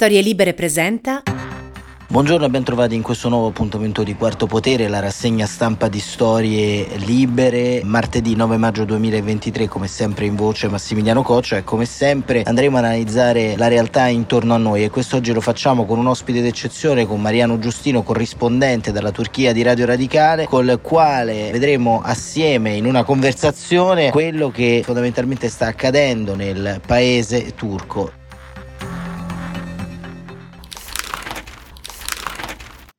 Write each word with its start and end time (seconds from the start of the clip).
Storie 0.00 0.20
Libere 0.20 0.54
presenta. 0.54 1.24
Buongiorno 2.06 2.46
e 2.46 2.48
ben 2.48 2.62
trovati 2.62 2.94
in 2.94 3.02
questo 3.02 3.28
nuovo 3.28 3.48
appuntamento 3.48 4.04
di 4.04 4.14
Quarto 4.14 4.46
Potere, 4.46 4.86
la 4.86 5.00
rassegna 5.00 5.44
stampa 5.44 5.88
di 5.88 5.98
Storie 5.98 6.86
Libere. 6.98 7.80
Martedì 7.82 8.36
9 8.36 8.58
maggio 8.58 8.84
2023, 8.84 9.66
come 9.66 9.88
sempre 9.88 10.26
in 10.26 10.36
voce 10.36 10.68
Massimiliano 10.68 11.22
Coccia 11.22 11.56
e 11.56 11.64
come 11.64 11.84
sempre 11.84 12.42
andremo 12.42 12.78
ad 12.78 12.84
analizzare 12.84 13.56
la 13.56 13.66
realtà 13.66 14.06
intorno 14.06 14.54
a 14.54 14.58
noi 14.58 14.84
e 14.84 14.88
quest'oggi 14.88 15.32
lo 15.32 15.40
facciamo 15.40 15.84
con 15.84 15.98
un 15.98 16.06
ospite 16.06 16.42
d'eccezione, 16.42 17.04
con 17.04 17.20
Mariano 17.20 17.58
Giustino, 17.58 18.04
corrispondente 18.04 18.92
dalla 18.92 19.10
Turchia 19.10 19.52
di 19.52 19.62
Radio 19.62 19.86
Radicale, 19.86 20.46
col 20.46 20.78
quale 20.80 21.50
vedremo 21.50 22.02
assieme 22.04 22.76
in 22.76 22.86
una 22.86 23.02
conversazione 23.02 24.12
quello 24.12 24.50
che 24.50 24.82
fondamentalmente 24.84 25.48
sta 25.48 25.66
accadendo 25.66 26.36
nel 26.36 26.80
paese 26.86 27.52
turco. 27.56 28.17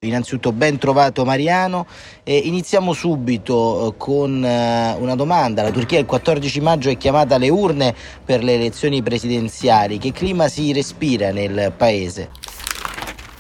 Innanzitutto 0.02 0.54
ben 0.54 0.78
trovato 0.78 1.26
Mariano 1.26 1.86
e 2.24 2.38
iniziamo 2.38 2.94
subito 2.94 3.90
eh, 3.90 3.98
con 3.98 4.46
eh, 4.46 4.96
una 4.98 5.16
domanda. 5.16 5.62
La 5.62 5.72
Turchia 5.72 6.00
il 6.00 6.06
14 6.06 6.62
maggio 6.62 6.90
è 6.90 6.96
chiamata 6.96 7.36
alle 7.36 7.50
urne 7.50 7.94
per 8.24 8.42
le 8.42 8.54
elezioni 8.54 9.04
presidenziali. 9.04 9.98
Che 9.98 10.14
clima 10.14 10.48
si 10.48 10.72
respira 10.72 11.34
nel 11.34 11.74
paese? 11.76 12.30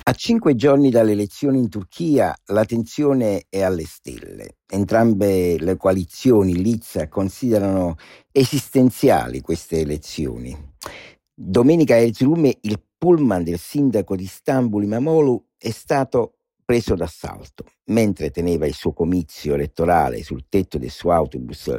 A 0.03 0.11
cinque 0.11 0.55
giorni 0.55 0.89
dalle 0.89 1.13
elezioni 1.13 1.59
in 1.59 1.69
Turchia 1.69 2.35
la 2.47 2.65
tensione 2.65 3.45
è 3.47 3.61
alle 3.61 3.85
stelle. 3.85 4.57
Entrambe 4.69 5.57
le 5.57 5.77
coalizioni, 5.77 6.61
Lizza, 6.61 7.07
considerano 7.07 7.95
esistenziali 8.33 9.39
queste 9.39 9.79
elezioni. 9.79 10.53
Domenica 11.33 11.97
Erzurum 11.97 12.51
il 12.59 12.83
pullman 12.97 13.45
del 13.45 13.57
sindaco 13.57 14.17
di 14.17 14.23
Istanbul 14.23 14.83
Imamoglu 14.83 15.41
è 15.57 15.69
stato 15.71 16.33
preso 16.69 16.93
d'assalto. 16.93 17.63
Mentre 17.85 18.29
teneva 18.29 18.67
il 18.67 18.75
suo 18.75 18.93
comizio 18.93 19.55
elettorale 19.55 20.21
sul 20.21 20.45
tetto 20.47 20.77
del 20.77 20.91
suo 20.91 21.11
autobus, 21.11 21.75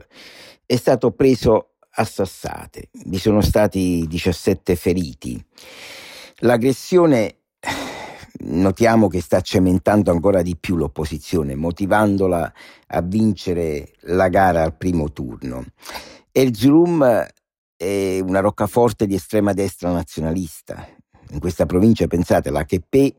è 0.67 0.75
stato 0.75 1.12
preso 1.12 1.75
a 1.91 2.05
sassate. 2.05 2.89
Vi 3.05 3.19
sono 3.19 3.41
stati 3.41 4.05
17 4.09 4.75
feriti. 4.75 5.41
L'aggressione 6.39 7.37
notiamo 8.47 9.06
che 9.06 9.20
sta 9.20 9.41
cementando 9.41 10.11
ancora 10.11 10.42
di 10.42 10.56
più 10.56 10.75
l'opposizione, 10.75 11.55
motivandola 11.55 12.53
a 12.89 13.00
vincere 13.00 13.93
la 14.00 14.27
gara 14.27 14.65
al 14.65 14.77
primo 14.77 15.12
turno. 15.12 15.67
Erzurum 16.33 17.28
è 17.77 18.19
una 18.20 18.41
roccaforte 18.41 19.06
di 19.06 19.15
estrema 19.15 19.53
destra 19.53 19.93
nazionalista. 19.93 20.84
In 21.31 21.39
questa 21.39 21.65
provincia, 21.65 22.09
pensate, 22.09 22.50
l'HP 22.50 23.15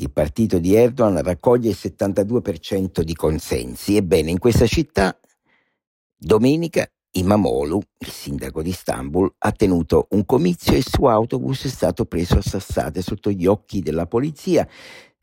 il 0.00 0.10
partito 0.10 0.58
di 0.58 0.74
Erdogan 0.74 1.22
raccoglie 1.22 1.70
il 1.70 1.78
72% 1.78 3.02
di 3.02 3.14
consensi. 3.14 3.96
Ebbene, 3.96 4.30
in 4.30 4.38
questa 4.38 4.66
città, 4.66 5.18
domenica, 6.16 6.90
Imamoglu, 7.12 7.80
il 7.98 8.08
sindaco 8.08 8.62
di 8.62 8.70
Istanbul, 8.70 9.34
ha 9.38 9.52
tenuto 9.52 10.06
un 10.10 10.24
comizio 10.24 10.72
e 10.72 10.78
il 10.78 10.86
suo 10.88 11.08
autobus 11.08 11.64
è 11.64 11.68
stato 11.68 12.04
preso 12.06 12.38
a 12.38 12.42
sassate 12.42 13.02
sotto 13.02 13.30
gli 13.30 13.46
occhi 13.46 13.80
della 13.80 14.06
polizia 14.06 14.66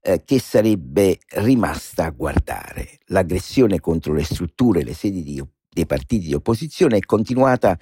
eh, 0.01 0.23
che 0.23 0.39
sarebbe 0.39 1.19
rimasta 1.35 2.05
a 2.05 2.09
guardare. 2.11 2.99
L'aggressione 3.05 3.79
contro 3.79 4.13
le 4.13 4.23
strutture 4.23 4.81
e 4.81 4.83
le 4.83 4.93
sedi 4.93 5.23
di, 5.23 5.41
dei 5.69 5.85
partiti 5.85 6.27
di 6.27 6.33
opposizione 6.33 6.97
è 6.97 7.01
continuata 7.01 7.79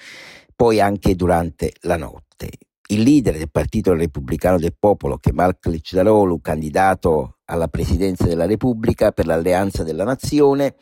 poi 0.55 0.79
anche 0.79 1.15
durante 1.15 1.73
la 1.81 1.97
notte 1.97 2.51
il 2.87 3.01
leader 3.01 3.37
del 3.37 3.49
Partito 3.49 3.93
Repubblicano 3.93 4.59
del 4.59 4.75
Popolo, 4.77 5.17
Kemal 5.17 5.57
Kılıçdaroğlu, 5.59 6.39
candidato 6.41 7.37
alla 7.45 7.67
presidenza 7.67 8.25
della 8.25 8.45
Repubblica 8.45 9.11
per 9.11 9.25
l'Alleanza 9.25 9.83
della 9.83 10.03
Nazione, 10.03 10.75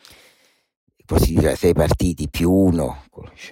così 1.06 1.38
sei 1.56 1.72
partiti 1.72 2.28
più 2.28 2.50
uno, 2.50 3.04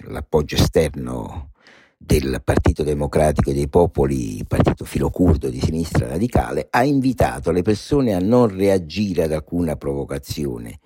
l'appoggio 0.07 0.55
esterno 0.55 1.51
del 1.97 2.41
Partito 2.43 2.83
Democratico 2.83 3.51
dei 3.51 3.69
Popoli, 3.69 4.37
il 4.37 4.47
partito 4.47 4.83
filocurdo 4.83 5.49
di 5.49 5.61
sinistra 5.61 6.07
radicale, 6.07 6.67
ha 6.69 6.83
invitato 6.83 7.51
le 7.51 7.61
persone 7.61 8.13
a 8.13 8.19
non 8.19 8.47
reagire 8.47 9.23
ad 9.23 9.31
alcuna 9.31 9.77
provocazione. 9.77 10.79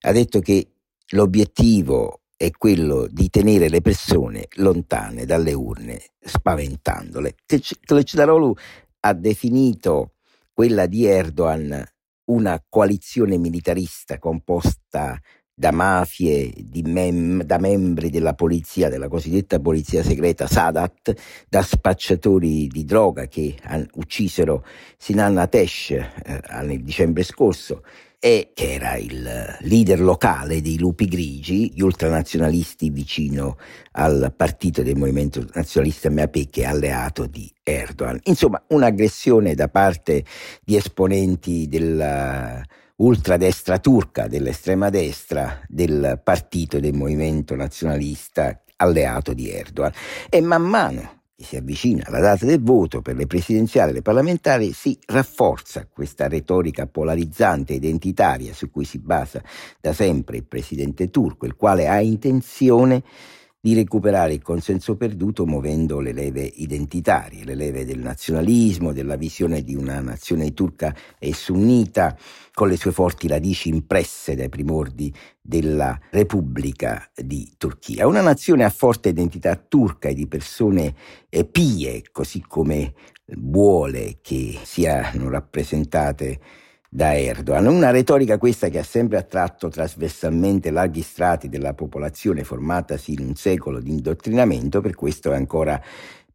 Ha 0.00 0.12
detto 0.12 0.40
che 0.40 0.70
l'obiettivo 1.10 2.22
è 2.36 2.50
quello 2.50 3.06
di 3.10 3.30
tenere 3.30 3.68
le 3.68 3.80
persone 3.80 4.46
lontane 4.56 5.24
dalle 5.24 5.54
urne, 5.54 6.00
spaventandole. 6.20 7.34
Kılıçdaroğlu 7.46 8.52
ha 9.00 9.12
definito 9.14 10.12
quella 10.52 10.86
di 10.86 11.06
Erdogan 11.06 11.84
una 12.26 12.62
coalizione 12.68 13.38
militarista 13.38 14.18
composta 14.18 15.18
da 15.58 15.70
mafie, 15.70 16.52
mem- 16.84 17.42
da 17.42 17.56
membri 17.58 18.10
della 18.10 18.34
polizia, 18.34 18.90
della 18.90 19.08
cosiddetta 19.08 19.58
polizia 19.58 20.02
segreta 20.02 20.46
Sadat, 20.46 21.14
da 21.48 21.62
spacciatori 21.62 22.66
di 22.66 22.84
droga 22.84 23.26
che 23.26 23.56
han- 23.62 23.88
uccisero 23.94 24.64
Sinan 24.98 25.38
Atesh 25.38 25.90
eh, 25.90 26.42
nel 26.62 26.82
dicembre 26.82 27.22
scorso 27.22 27.82
e 28.18 28.50
che 28.54 28.72
era 28.72 28.96
il 28.96 29.58
leader 29.60 30.00
locale 30.00 30.60
dei 30.60 30.78
Lupi 30.78 31.06
Grigi, 31.06 31.72
gli 31.72 31.80
ultranazionalisti 31.80 32.90
vicino 32.90 33.58
al 33.92 34.32
partito 34.36 34.82
del 34.82 34.96
Movimento 34.96 35.44
Nazionalista 35.52 36.10
MAP 36.10 36.50
che 36.50 36.62
è 36.62 36.64
alleato 36.64 37.26
di 37.26 37.52
Erdogan. 37.62 38.18
Insomma, 38.24 38.62
un'aggressione 38.68 39.54
da 39.54 39.68
parte 39.68 40.24
di 40.64 40.76
esponenti 40.76 41.68
della 41.68 42.62
ultradestra 42.96 43.78
turca, 43.78 44.26
dell'estrema 44.26 44.88
destra, 44.88 45.60
del 45.68 46.20
partito 46.22 46.80
del 46.80 46.94
Movimento 46.94 47.54
Nazionalista 47.54 48.62
alleato 48.76 49.32
di 49.32 49.50
Erdogan. 49.50 49.92
E 50.28 50.40
man 50.40 50.62
mano 50.62 51.16
che 51.36 51.44
si 51.44 51.56
avvicina 51.56 52.02
alla 52.06 52.20
data 52.20 52.46
del 52.46 52.62
voto 52.62 53.02
per 53.02 53.14
le 53.14 53.26
presidenziali 53.26 53.90
e 53.90 53.94
le 53.94 54.02
parlamentari, 54.02 54.72
si 54.72 54.98
rafforza 55.04 55.86
questa 55.86 56.28
retorica 56.28 56.86
polarizzante 56.86 57.74
e 57.74 57.76
identitaria 57.76 58.54
su 58.54 58.70
cui 58.70 58.86
si 58.86 58.98
basa 58.98 59.42
da 59.78 59.92
sempre 59.92 60.38
il 60.38 60.44
presidente 60.44 61.10
turco, 61.10 61.44
il 61.44 61.54
quale 61.54 61.88
ha 61.88 62.00
intenzione 62.00 63.00
di 63.00 63.35
recuperare 63.74 64.34
il 64.34 64.42
consenso 64.42 64.96
perduto 64.96 65.46
muovendo 65.46 66.00
le 66.00 66.12
leve 66.12 66.42
identitarie, 66.42 67.44
le 67.44 67.54
leve 67.54 67.84
del 67.84 67.98
nazionalismo, 67.98 68.92
della 68.92 69.16
visione 69.16 69.62
di 69.62 69.74
una 69.74 70.00
nazione 70.00 70.52
turca 70.54 70.94
e 71.18 71.34
sunnita, 71.34 72.16
con 72.52 72.68
le 72.68 72.76
sue 72.76 72.92
forti 72.92 73.28
radici 73.28 73.68
impresse 73.68 74.34
dai 74.34 74.48
primordi 74.48 75.12
della 75.40 75.98
Repubblica 76.10 77.10
di 77.14 77.52
Turchia. 77.56 78.06
Una 78.06 78.22
nazione 78.22 78.64
a 78.64 78.70
forte 78.70 79.10
identità 79.10 79.56
turca 79.56 80.08
e 80.08 80.14
di 80.14 80.26
persone 80.26 80.94
eh, 81.28 81.44
pie, 81.44 82.02
così 82.12 82.42
come 82.46 82.94
vuole 83.36 84.18
che 84.22 84.58
siano 84.62 85.28
rappresentate 85.28 86.40
da 86.90 87.16
Erdogan. 87.16 87.66
Una 87.66 87.90
retorica 87.90 88.38
questa 88.38 88.68
che 88.68 88.78
ha 88.78 88.84
sempre 88.84 89.18
attratto 89.18 89.68
trasversalmente 89.68 90.70
larghi 90.70 91.02
strati 91.02 91.48
della 91.48 91.74
popolazione 91.74 92.44
formatasi 92.44 93.12
in 93.12 93.20
un 93.20 93.34
secolo 93.34 93.80
di 93.80 93.90
indottrinamento, 93.90 94.80
per 94.80 94.94
questo 94.94 95.32
è 95.32 95.36
ancora 95.36 95.82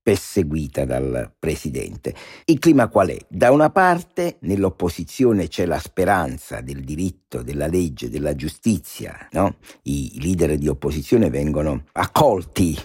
perseguita 0.03 0.83
dal 0.83 1.31
presidente. 1.37 2.15
Il 2.45 2.57
clima 2.57 2.87
qual 2.87 3.09
è? 3.09 3.17
Da 3.27 3.51
una 3.51 3.69
parte 3.69 4.37
nell'opposizione 4.41 5.47
c'è 5.47 5.65
la 5.65 5.77
speranza 5.77 6.61
del 6.61 6.81
diritto, 6.81 7.43
della 7.43 7.67
legge, 7.67 8.09
della 8.09 8.33
giustizia, 8.33 9.27
no? 9.31 9.57
I 9.83 10.19
leader 10.21 10.57
di 10.57 10.67
opposizione 10.67 11.29
vengono 11.29 11.83
accolti 11.91 12.75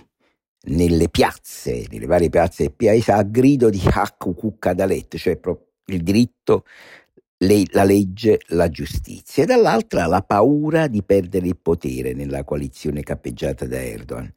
nelle 0.68 1.08
piazze, 1.08 1.86
nelle 1.90 2.06
varie 2.06 2.28
piazze 2.28 2.64
del 2.64 2.74
paese 2.74 3.12
a 3.12 3.22
grido 3.22 3.70
di 3.70 3.80
Hakku 3.82 4.34
Kukkadalet, 4.34 5.16
cioè 5.16 5.38
il 5.86 6.02
diritto 6.02 6.64
le, 7.38 7.64
la 7.70 7.84
legge, 7.84 8.40
la 8.48 8.68
giustizia, 8.68 9.42
e 9.42 9.46
dall'altra 9.46 10.06
la 10.06 10.22
paura 10.22 10.86
di 10.86 11.02
perdere 11.02 11.46
il 11.46 11.56
potere 11.56 12.14
nella 12.14 12.44
coalizione 12.44 13.02
cappeggiata 13.02 13.66
da 13.66 13.82
Erdogan. 13.82 14.32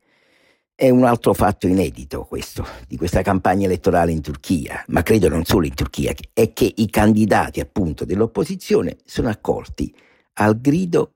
È 0.76 0.90
un 0.90 1.04
altro 1.04 1.34
fatto 1.34 1.68
inedito 1.68 2.24
questo, 2.24 2.66
di 2.88 2.96
questa 2.96 3.22
campagna 3.22 3.66
elettorale 3.66 4.12
in 4.12 4.22
Turchia, 4.22 4.84
ma 4.88 5.04
credo 5.04 5.28
non 5.28 5.44
solo 5.44 5.66
in 5.66 5.74
Turchia, 5.74 6.14
è 6.32 6.54
che 6.54 6.74
i 6.74 6.90
candidati 6.90 7.60
appunto 7.60 8.06
dell'opposizione 8.06 8.98
sono 9.04 9.28
accolti 9.28 9.94
al 10.34 10.60
grido 10.60 11.14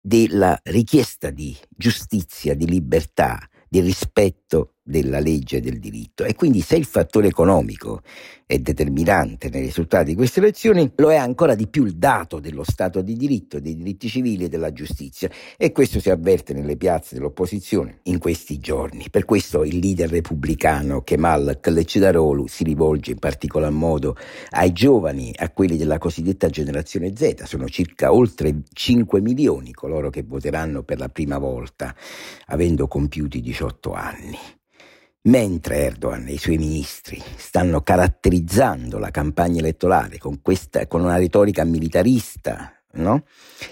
della 0.00 0.58
richiesta 0.64 1.30
di 1.30 1.56
giustizia, 1.68 2.54
di 2.54 2.66
libertà, 2.66 3.40
di 3.68 3.80
rispetto 3.80 4.71
della 4.82 5.20
legge 5.20 5.58
e 5.58 5.60
del 5.60 5.78
diritto 5.78 6.24
e 6.24 6.34
quindi 6.34 6.60
se 6.60 6.76
il 6.76 6.84
fattore 6.84 7.28
economico 7.28 8.02
è 8.44 8.58
determinante 8.58 9.48
nei 9.48 9.62
risultati 9.62 10.10
di 10.10 10.14
queste 10.14 10.40
elezioni, 10.40 10.92
lo 10.96 11.10
è 11.10 11.16
ancora 11.16 11.54
di 11.54 11.68
più 11.68 11.86
il 11.86 11.96
dato 11.96 12.38
dello 12.38 12.64
Stato 12.64 13.00
di 13.00 13.14
diritto, 13.14 13.60
dei 13.60 13.76
diritti 13.76 14.08
civili 14.08 14.44
e 14.44 14.48
della 14.48 14.72
giustizia 14.72 15.30
e 15.56 15.72
questo 15.72 16.00
si 16.00 16.10
avverte 16.10 16.52
nelle 16.52 16.76
piazze 16.76 17.14
dell'opposizione 17.14 18.00
in 18.04 18.18
questi 18.18 18.58
giorni. 18.58 19.06
Per 19.08 19.24
questo 19.24 19.64
il 19.64 19.78
leader 19.78 20.10
repubblicano 20.10 21.02
Kemal 21.02 21.60
Kılıçdaroğlu 21.62 22.44
si 22.46 22.64
rivolge 22.64 23.12
in 23.12 23.18
particolar 23.18 23.70
modo 23.70 24.16
ai 24.50 24.72
giovani, 24.72 25.32
a 25.36 25.50
quelli 25.50 25.78
della 25.78 25.98
cosiddetta 25.98 26.50
generazione 26.50 27.16
Z, 27.16 27.44
sono 27.44 27.68
circa 27.68 28.12
oltre 28.12 28.62
5 28.70 29.20
milioni 29.20 29.72
coloro 29.72 30.10
che 30.10 30.24
voteranno 30.24 30.82
per 30.82 30.98
la 30.98 31.08
prima 31.08 31.38
volta 31.38 31.94
avendo 32.46 32.86
compiuti 32.86 33.40
18 33.40 33.92
anni. 33.92 34.38
Mentre 35.24 35.84
Erdogan 35.84 36.26
e 36.26 36.32
i 36.32 36.38
suoi 36.38 36.58
ministri 36.58 37.22
stanno 37.36 37.82
caratterizzando 37.82 38.98
la 38.98 39.12
campagna 39.12 39.60
elettorale 39.60 40.18
con, 40.18 40.42
questa, 40.42 40.88
con 40.88 41.00
una 41.00 41.16
retorica 41.16 41.62
militarista, 41.64 42.72
no? 42.94 43.22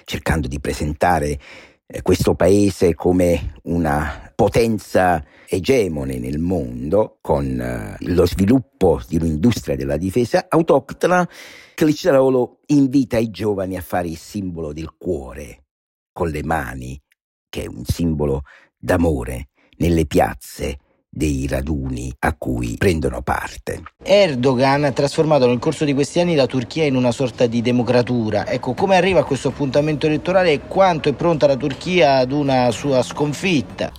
cercando 0.04 0.46
di 0.46 0.60
presentare 0.60 1.40
eh, 1.86 2.02
questo 2.02 2.36
paese 2.36 2.94
come 2.94 3.54
una 3.64 4.30
potenza 4.32 5.24
egemone 5.48 6.20
nel 6.20 6.38
mondo, 6.38 7.18
con 7.20 7.60
eh, 7.60 7.96
lo 8.06 8.26
sviluppo 8.26 9.00
di 9.08 9.16
un'industria 9.16 9.74
della 9.74 9.96
difesa 9.96 10.46
autoctona, 10.48 11.28
Clicciarolo 11.74 12.60
invita 12.66 13.18
i 13.18 13.30
giovani 13.30 13.76
a 13.76 13.80
fare 13.80 14.06
il 14.06 14.18
simbolo 14.18 14.72
del 14.72 14.94
cuore 14.96 15.64
con 16.12 16.28
le 16.28 16.44
mani, 16.44 17.00
che 17.48 17.64
è 17.64 17.66
un 17.66 17.84
simbolo 17.84 18.42
d'amore, 18.78 19.48
nelle 19.78 20.06
piazze 20.06 20.78
dei 21.12 21.48
raduni 21.48 22.14
a 22.20 22.34
cui 22.36 22.76
prendono 22.78 23.20
parte. 23.20 23.82
Erdogan 24.02 24.84
ha 24.84 24.92
trasformato 24.92 25.46
nel 25.48 25.58
corso 25.58 25.84
di 25.84 25.92
questi 25.92 26.20
anni 26.20 26.36
la 26.36 26.46
Turchia 26.46 26.84
in 26.84 26.94
una 26.94 27.10
sorta 27.10 27.46
di 27.46 27.60
democratura. 27.60 28.46
Ecco, 28.46 28.74
come 28.74 28.96
arriva 28.96 29.20
a 29.20 29.24
questo 29.24 29.48
appuntamento 29.48 30.06
elettorale 30.06 30.52
e 30.52 30.60
quanto 30.60 31.08
è 31.08 31.12
pronta 31.12 31.48
la 31.48 31.56
Turchia 31.56 32.18
ad 32.18 32.30
una 32.30 32.70
sua 32.70 33.02
sconfitta? 33.02 33.92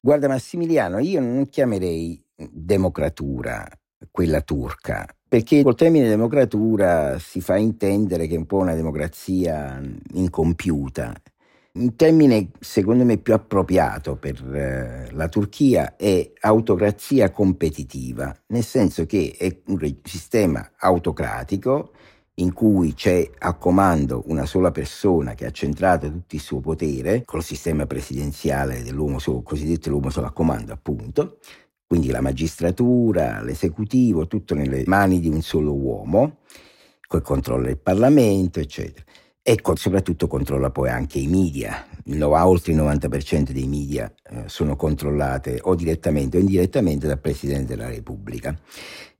Guarda 0.00 0.28
Massimiliano, 0.28 1.00
io 1.00 1.20
non 1.20 1.48
chiamerei 1.48 2.22
democratura 2.36 3.66
quella 4.12 4.40
turca, 4.42 5.04
perché 5.28 5.64
col 5.64 5.74
termine 5.74 6.08
democratura 6.08 7.18
si 7.18 7.40
fa 7.40 7.56
intendere 7.56 8.28
che 8.28 8.36
è 8.36 8.38
un 8.38 8.46
po' 8.46 8.58
una 8.58 8.74
democrazia 8.74 9.80
incompiuta 10.12 11.12
un 11.76 11.94
termine 11.94 12.50
secondo 12.58 13.04
me 13.04 13.18
più 13.18 13.34
appropriato 13.34 14.16
per 14.16 14.42
eh, 14.54 15.10
la 15.12 15.28
Turchia 15.28 15.96
è 15.96 16.32
autocrazia 16.40 17.30
competitiva, 17.30 18.34
nel 18.48 18.64
senso 18.64 19.04
che 19.04 19.34
è 19.38 19.60
un 19.66 19.96
sistema 20.02 20.72
autocratico 20.78 21.92
in 22.38 22.52
cui 22.52 22.94
c'è 22.94 23.30
a 23.38 23.54
comando 23.54 24.24
una 24.26 24.44
sola 24.44 24.70
persona 24.70 25.34
che 25.34 25.46
ha 25.46 25.50
centrato 25.50 26.10
tutto 26.10 26.34
il 26.34 26.40
suo 26.40 26.60
potere 26.60 27.22
col 27.24 27.42
sistema 27.42 27.86
presidenziale 27.86 28.82
dell'uomo 28.82 29.18
solo, 29.18 29.42
cosiddetto 29.42 29.90
l'uomo 29.90 30.10
solo 30.10 30.26
a 30.26 30.32
comando 30.32 30.72
appunto, 30.72 31.38
quindi 31.86 32.08
la 32.08 32.20
magistratura, 32.20 33.42
l'esecutivo, 33.42 34.26
tutto 34.26 34.54
nelle 34.54 34.82
mani 34.86 35.20
di 35.20 35.28
un 35.28 35.40
solo 35.40 35.72
uomo, 35.72 36.38
col 37.06 37.22
controllo 37.22 37.66
del 37.66 37.78
Parlamento, 37.78 38.60
eccetera 38.60 39.04
e 39.48 39.60
soprattutto 39.74 40.26
controlla 40.26 40.70
poi 40.70 40.88
anche 40.88 41.20
i 41.20 41.28
media. 41.28 41.86
Oltre 42.20 42.72
il 42.72 42.78
90% 42.78 43.52
dei 43.52 43.68
media 43.68 44.12
eh, 44.28 44.42
sono 44.46 44.74
controllate 44.74 45.60
o 45.62 45.76
direttamente 45.76 46.36
o 46.36 46.40
indirettamente 46.40 47.06
dal 47.06 47.20
Presidente 47.20 47.76
della 47.76 47.88
Repubblica. 47.88 48.58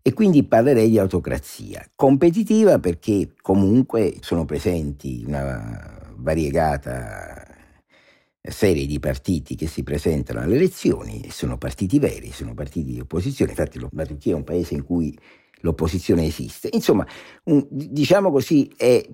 E 0.02 0.12
quindi 0.12 0.43
parlerei 0.43 0.90
di 0.90 0.99
autocrazia 0.99 1.88
competitiva 1.94 2.81
perché 2.81 3.34
comunque 3.40 4.17
sono 4.19 4.44
presenti 4.44 5.23
una 5.25 6.12
variegata 6.17 7.46
serie 8.43 8.87
di 8.87 8.99
partiti 8.99 9.55
che 9.55 9.69
si 9.69 9.84
presentano 9.84 10.40
alle 10.40 10.56
elezioni 10.56 11.31
sono 11.31 11.56
partiti 11.56 12.00
veri, 12.00 12.32
sono 12.32 12.52
partiti 12.52 12.93
di 12.93 13.00
opposizione. 13.00 13.52
Infatti 13.52 13.78
la 13.78 14.06
Turchia 14.06 14.32
è 14.32 14.37
un 14.37 14.44
paese 14.44 14.75
in 14.75 14.84
cui 14.84 15.17
l'opposizione 15.60 16.26
esiste. 16.26 16.68
Insomma, 16.72 17.06
un, 17.44 17.66
diciamo 17.70 18.30
così, 18.30 18.70
è, 18.76 19.04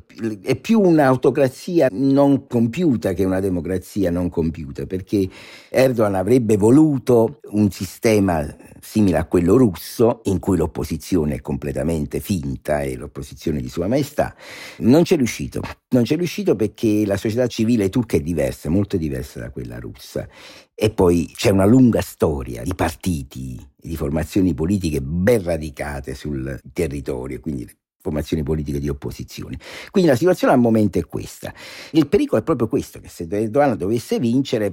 è, 0.42 0.56
più 0.56 0.80
un'autocrazia 0.80 1.88
non 1.92 2.46
compiuta 2.46 3.12
che 3.12 3.24
una 3.24 3.40
democrazia 3.40 4.10
non 4.10 4.28
compiuta, 4.28 4.86
perché 4.86 5.28
Erdogan 5.68 6.14
avrebbe 6.14 6.56
voluto 6.56 7.40
un 7.50 7.70
sistema 7.70 8.44
simile 8.84 9.16
a 9.16 9.26
quello 9.26 9.56
russo, 9.56 10.20
in 10.24 10.40
cui 10.40 10.56
l'opposizione 10.56 11.36
è 11.36 11.40
completamente 11.40 12.18
finta 12.18 12.82
e 12.82 12.96
l'opposizione 12.96 13.60
di 13.60 13.68
Sua 13.68 13.86
Maestà. 13.86 14.34
Non 14.78 15.04
c'è 15.04 15.16
riuscito, 15.16 15.62
non 15.90 16.02
c'è 16.02 16.16
riuscito 16.16 16.56
perché 16.56 17.06
la 17.06 17.16
società 17.16 17.46
civile 17.46 17.88
turca 17.88 18.16
è 18.16 18.20
diversa, 18.20 18.68
molto 18.68 18.96
diversa 18.96 19.38
da 19.38 19.50
quella 19.50 19.78
russa. 19.78 20.28
E 20.74 20.90
poi 20.90 21.30
c'è 21.32 21.50
una 21.50 21.64
lunga 21.64 22.00
storia 22.00 22.62
di 22.62 22.74
partiti, 22.74 23.64
di 23.76 23.96
formazioni 23.96 24.52
politiche 24.52 25.00
ben 25.00 25.42
radicate 25.44 26.14
sul 26.14 26.60
territorio, 26.72 27.38
quindi 27.38 27.70
formazioni 28.00 28.42
politiche 28.42 28.80
di 28.80 28.88
opposizione. 28.88 29.58
Quindi 29.92 30.10
la 30.10 30.16
situazione 30.16 30.52
al 30.52 30.58
momento 30.58 30.98
è 30.98 31.06
questa. 31.06 31.54
Il 31.92 32.08
pericolo 32.08 32.40
è 32.40 32.44
proprio 32.44 32.66
questo, 32.66 32.98
che 32.98 33.08
se 33.08 33.28
Erdogan 33.30 33.76
dovesse 33.76 34.18
vincere, 34.18 34.72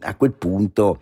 a 0.00 0.14
quel 0.14 0.34
punto 0.34 1.00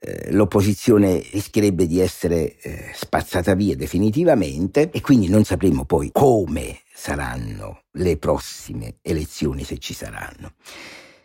eh, 0.00 0.32
l'opposizione 0.32 1.22
rischierebbe 1.32 1.86
di 1.86 2.00
essere 2.00 2.56
eh, 2.58 2.92
spazzata 2.94 3.54
via 3.54 3.74
definitivamente 3.74 4.90
e 4.90 5.00
quindi 5.00 5.28
non 5.28 5.44
sapremo 5.44 5.84
poi 5.84 6.10
come 6.12 6.80
saranno 6.94 7.82
le 7.92 8.16
prossime 8.16 8.98
elezioni 9.02 9.64
se 9.64 9.78
ci 9.78 9.94
saranno. 9.94 10.52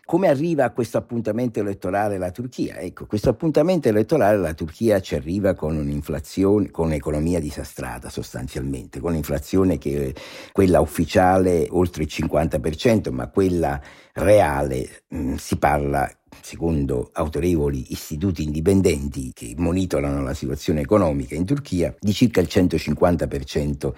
Come 0.06 0.28
arriva 0.28 0.66
a 0.66 0.72
questo 0.72 0.98
appuntamento 0.98 1.62
elettorale 1.62 2.18
la 2.18 2.30
Turchia? 2.30 2.78
Ecco, 2.78 3.06
questo 3.06 3.30
appuntamento 3.30 3.88
elettorale 3.88 4.38
la 4.38 4.54
Turchia 4.54 5.00
ci 5.00 5.16
arriva 5.16 5.54
con 5.54 5.78
un'inflazione, 5.78 6.72
con 6.72 6.88
un'economia 6.88 7.40
disastrata 7.40 8.10
sostanzialmente, 8.10 9.00
con 9.00 9.12
un'inflazione 9.12 9.78
che 9.78 10.14
quella 10.52 10.82
ufficiale 10.82 11.68
oltre 11.70 12.04
il 12.04 12.10
50%, 12.12 13.12
ma 13.14 13.30
quella 13.30 13.80
reale 14.12 15.04
mh, 15.08 15.18
mm, 15.18 15.34
si 15.36 15.56
parla 15.58 16.12
secondo 16.42 17.10
autorevoli 17.14 17.94
istituti 17.94 18.44
indipendenti 18.44 19.32
che 19.34 19.54
monitorano 19.56 20.22
la 20.22 20.34
situazione 20.34 20.82
economica 20.82 21.36
in 21.36 21.46
Turchia, 21.46 21.96
di 21.98 22.12
circa 22.12 22.42
il 22.42 22.48
150% 22.52 23.94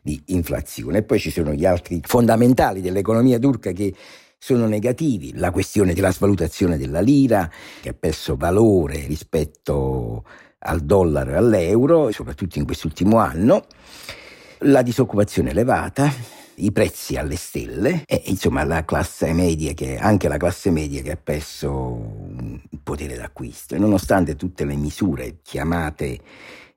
di 0.00 0.22
inflazione. 0.26 0.98
E 0.98 1.02
poi 1.02 1.18
ci 1.18 1.30
sono 1.30 1.52
gli 1.52 1.66
altri 1.66 2.00
fondamentali 2.02 2.80
dell'economia 2.80 3.38
turca 3.38 3.72
che 3.72 3.94
sono 4.42 4.66
negativi, 4.66 5.36
la 5.36 5.50
questione 5.50 5.92
della 5.92 6.10
svalutazione 6.10 6.78
della 6.78 7.00
lira, 7.00 7.48
che 7.82 7.90
ha 7.90 7.94
perso 7.94 8.36
valore 8.36 9.06
rispetto 9.06 10.24
al 10.60 10.80
dollaro 10.80 11.32
e 11.32 11.36
all'euro, 11.36 12.10
soprattutto 12.10 12.58
in 12.58 12.64
quest'ultimo 12.64 13.18
anno, 13.18 13.66
la 14.60 14.80
disoccupazione 14.80 15.50
elevata, 15.50 16.10
i 16.54 16.72
prezzi 16.72 17.16
alle 17.16 17.36
stelle 17.36 18.04
e 18.06 18.22
insomma 18.26 18.64
la 18.64 18.84
classe 18.84 19.32
media 19.34 19.72
che 19.74 19.98
anche 19.98 20.28
la 20.28 20.38
classe 20.38 20.70
media 20.70 21.02
che 21.02 21.12
ha 21.12 21.18
perso 21.22 21.70
un 21.70 22.60
potere 22.82 23.16
d'acquisto. 23.16 23.74
E 23.74 23.78
nonostante 23.78 24.36
tutte 24.36 24.64
le 24.64 24.74
misure 24.74 25.40
chiamate 25.42 26.18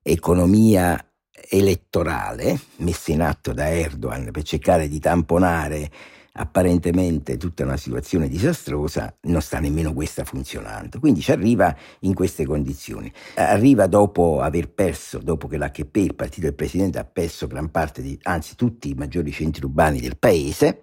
economia 0.01 1.01
elettorale 1.49 2.59
messe 2.77 3.13
in 3.13 3.21
atto 3.21 3.53
da 3.53 3.69
Erdogan 3.69 4.31
per 4.31 4.43
cercare 4.43 4.89
di 4.89 4.99
tamponare 4.99 5.89
apparentemente 6.35 7.37
tutta 7.37 7.63
una 7.63 7.77
situazione 7.77 8.27
disastrosa, 8.27 9.15
non 9.21 9.41
sta 9.41 9.59
nemmeno 9.59 9.93
questa 9.93 10.23
funzionando. 10.23 10.99
Quindi 10.99 11.21
ci 11.21 11.31
arriva 11.31 11.75
in 12.01 12.13
queste 12.13 12.45
condizioni. 12.45 13.11
Arriva 13.35 13.87
dopo 13.87 14.41
aver 14.41 14.69
perso, 14.69 15.19
dopo 15.19 15.47
che 15.47 15.57
l'HP, 15.57 15.95
il 15.97 16.15
partito 16.15 16.47
del 16.47 16.55
presidente, 16.55 16.99
ha 16.99 17.05
perso 17.05 17.47
gran 17.47 17.69
parte, 17.69 18.01
di, 18.01 18.17
anzi 18.23 18.55
tutti 18.55 18.89
i 18.89 18.93
maggiori 18.95 19.31
centri 19.31 19.65
urbani 19.65 19.99
del 19.99 20.17
paese, 20.17 20.81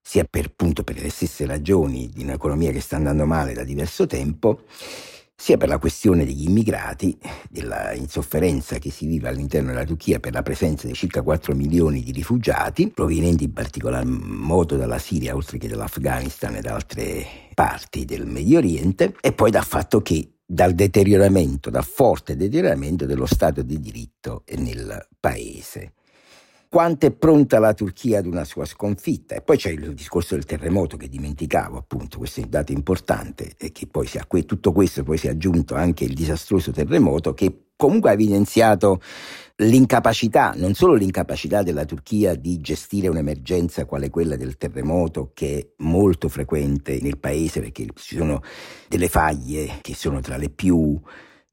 sia 0.00 0.24
per, 0.24 0.46
appunto 0.46 0.82
per 0.82 1.00
le 1.00 1.10
stesse 1.10 1.46
ragioni 1.46 2.08
di 2.08 2.22
un'economia 2.22 2.72
che 2.72 2.80
sta 2.80 2.96
andando 2.96 3.26
male 3.26 3.52
da 3.52 3.64
diverso 3.64 4.06
tempo, 4.06 4.62
sia 5.36 5.56
per 5.56 5.68
la 5.68 5.78
questione 5.78 6.24
degli 6.24 6.48
immigrati, 6.48 7.18
della 7.50 7.92
insofferenza 7.92 8.78
che 8.78 8.90
si 8.90 9.06
vive 9.06 9.28
all'interno 9.28 9.72
della 9.72 9.84
Turchia 9.84 10.20
per 10.20 10.32
la 10.32 10.42
presenza 10.42 10.86
di 10.86 10.94
circa 10.94 11.22
4 11.22 11.54
milioni 11.54 12.02
di 12.02 12.12
rifugiati, 12.12 12.88
provenienti 12.88 13.44
in 13.44 13.52
particolar 13.52 14.04
modo 14.04 14.76
dalla 14.76 14.98
Siria, 14.98 15.34
oltre 15.34 15.58
che 15.58 15.68
dall'Afghanistan 15.68 16.54
e 16.56 16.60
da 16.60 16.74
altre 16.74 17.26
parti 17.54 18.04
del 18.04 18.26
Medio 18.26 18.58
Oriente, 18.58 19.14
e 19.20 19.32
poi 19.32 19.50
dal 19.50 19.64
fatto 19.64 20.00
che 20.00 20.28
dal 20.46 20.74
deterioramento, 20.74 21.70
dal 21.70 21.84
forte 21.84 22.36
deterioramento 22.36 23.06
dello 23.06 23.26
Stato 23.26 23.62
di 23.62 23.80
diritto 23.80 24.44
nel 24.56 25.08
paese. 25.18 25.94
Quanto 26.74 27.06
è 27.06 27.12
pronta 27.12 27.60
la 27.60 27.72
Turchia 27.72 28.18
ad 28.18 28.26
una 28.26 28.42
sua 28.42 28.64
sconfitta. 28.64 29.36
E 29.36 29.42
poi 29.42 29.56
c'è 29.56 29.70
il 29.70 29.94
discorso 29.94 30.34
del 30.34 30.44
terremoto 30.44 30.96
che 30.96 31.08
dimenticavo, 31.08 31.78
appunto, 31.78 32.18
questo 32.18 32.40
è 32.40 32.42
un 32.42 32.50
dato 32.50 32.72
importante, 32.72 33.54
e 33.56 33.70
che 33.70 33.86
poi 33.86 34.10
a 34.14 34.26
tutto 34.44 34.72
questo 34.72 35.04
poi 35.04 35.16
si 35.16 35.28
è 35.28 35.30
aggiunto 35.30 35.76
anche 35.76 36.02
il 36.02 36.14
disastroso 36.14 36.72
terremoto 36.72 37.32
che 37.32 37.66
comunque 37.76 38.10
ha 38.10 38.14
evidenziato 38.14 39.00
l'incapacità, 39.58 40.52
non 40.56 40.74
solo 40.74 40.94
l'incapacità 40.94 41.62
della 41.62 41.84
Turchia 41.84 42.34
di 42.34 42.60
gestire 42.60 43.06
un'emergenza 43.06 43.84
quale 43.84 44.10
quella 44.10 44.34
del 44.34 44.56
terremoto, 44.56 45.30
che 45.32 45.56
è 45.56 45.66
molto 45.84 46.28
frequente 46.28 46.98
nel 47.00 47.18
paese 47.18 47.60
perché 47.60 47.86
ci 47.94 48.16
sono 48.16 48.42
delle 48.88 49.08
faglie 49.08 49.78
che 49.80 49.94
sono 49.94 50.18
tra 50.18 50.36
le 50.36 50.48
più 50.48 51.00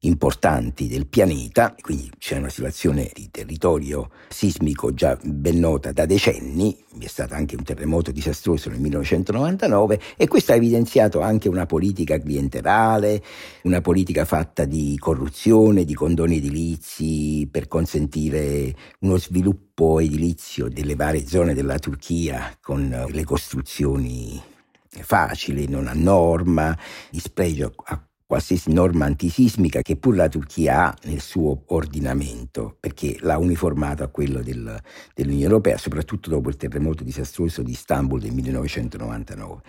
importanti 0.04 0.88
del 0.88 1.06
pianeta, 1.06 1.74
quindi 1.80 2.10
c'è 2.18 2.38
una 2.38 2.48
situazione 2.48 3.10
di 3.14 3.28
territorio 3.30 4.10
sismico 4.28 4.92
già 4.94 5.16
ben 5.22 5.58
nota 5.58 5.92
da 5.92 6.06
decenni, 6.06 6.76
vi 6.94 7.04
è 7.04 7.08
stato 7.08 7.34
anche 7.34 7.54
un 7.54 7.62
terremoto 7.62 8.10
disastroso 8.10 8.68
nel 8.68 8.80
1999 8.80 10.00
e 10.16 10.26
questo 10.26 10.52
ha 10.52 10.56
evidenziato 10.56 11.20
anche 11.20 11.48
una 11.48 11.66
politica 11.66 12.18
clientelare, 12.18 13.22
una 13.62 13.80
politica 13.80 14.24
fatta 14.24 14.64
di 14.64 14.96
corruzione, 14.98 15.84
di 15.84 15.94
condoni 15.94 16.38
edilizi 16.38 17.48
per 17.50 17.68
consentire 17.68 18.74
uno 19.00 19.18
sviluppo 19.18 20.00
edilizio 20.00 20.68
delle 20.68 20.96
varie 20.96 21.26
zone 21.26 21.54
della 21.54 21.78
Turchia 21.78 22.56
con 22.60 23.06
le 23.08 23.24
costruzioni 23.24 24.40
facili, 24.88 25.68
non 25.68 25.86
a 25.86 25.94
norma, 25.94 26.76
di 27.10 27.20
spregio 27.20 27.72
a 27.84 28.00
qualsiasi 28.32 28.72
norma 28.72 29.04
antisismica 29.04 29.82
che 29.82 29.96
pur 29.96 30.16
la 30.16 30.26
Turchia 30.26 30.86
ha 30.86 30.96
nel 31.02 31.20
suo 31.20 31.64
ordinamento, 31.66 32.78
perché 32.80 33.18
l'ha 33.20 33.36
uniformato 33.36 34.04
a 34.04 34.08
quello 34.08 34.40
del, 34.42 34.80
dell'Unione 35.12 35.44
Europea, 35.44 35.76
soprattutto 35.76 36.30
dopo 36.30 36.48
il 36.48 36.56
terremoto 36.56 37.04
disastroso 37.04 37.60
di 37.60 37.72
Istanbul 37.72 38.20
del 38.20 38.32
1999. 38.32 39.60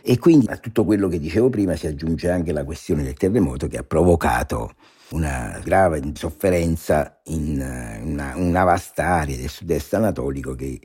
E 0.00 0.18
quindi 0.18 0.46
a 0.46 0.56
tutto 0.56 0.86
quello 0.86 1.08
che 1.08 1.18
dicevo 1.18 1.50
prima 1.50 1.76
si 1.76 1.88
aggiunge 1.88 2.30
anche 2.30 2.52
la 2.52 2.64
questione 2.64 3.02
del 3.02 3.12
terremoto 3.12 3.66
che 3.66 3.76
ha 3.76 3.82
provocato 3.82 4.76
una 5.10 5.60
grave 5.62 6.00
sofferenza 6.14 7.20
in 7.24 7.60
una, 8.02 8.32
una 8.34 8.64
vasta 8.64 9.04
area 9.04 9.36
del 9.36 9.50
sud-est 9.50 9.92
anatolico 9.92 10.54
che 10.54 10.80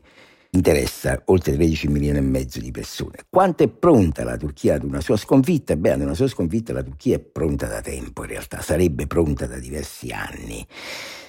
interessa 0.54 1.22
oltre 1.26 1.54
13 1.54 1.88
milioni 1.88 2.18
e 2.18 2.22
mezzo 2.22 2.60
di 2.60 2.72
persone. 2.72 3.26
Quanto 3.30 3.64
è 3.64 3.68
pronta 3.70 4.24
la 4.24 4.38
Turchia 4.38 4.76
ad 4.76 4.84
una 4.84 5.02
sua 5.02 5.18
sconfitta? 5.18 5.76
Beh, 5.76 5.92
ad 5.92 6.02
una 6.02 6.14
sua 6.14 6.28
sconfitta 6.28 6.74
la 6.74 6.84
Turchia 6.84 7.16
è 7.16 7.20
pronta 7.20 7.68
da 7.68 7.82
tempo 7.82 8.24
in 8.24 8.30
realtà, 8.30 8.62
sarebbe 8.62 9.08
pronta 9.08 9.46
da 9.46 9.58
diversi 9.58 10.12
anni, 10.12 10.66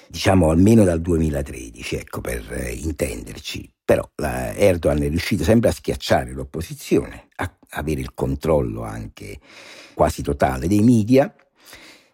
diciamo 0.07 0.49
almeno 0.49 0.83
dal 0.83 1.01
2013, 1.01 1.95
ecco 1.95 2.21
per 2.21 2.51
eh, 2.51 2.71
intenderci. 2.71 3.71
Però 3.85 4.09
Erdogan 4.15 5.01
è 5.01 5.09
riuscito 5.09 5.43
sempre 5.43 5.69
a 5.69 5.73
schiacciare 5.73 6.31
l'opposizione, 6.31 7.27
a 7.35 7.53
avere 7.71 7.99
il 7.99 8.13
controllo 8.13 8.83
anche 8.83 9.39
quasi 9.93 10.21
totale 10.21 10.67
dei 10.67 10.81
media, 10.81 11.33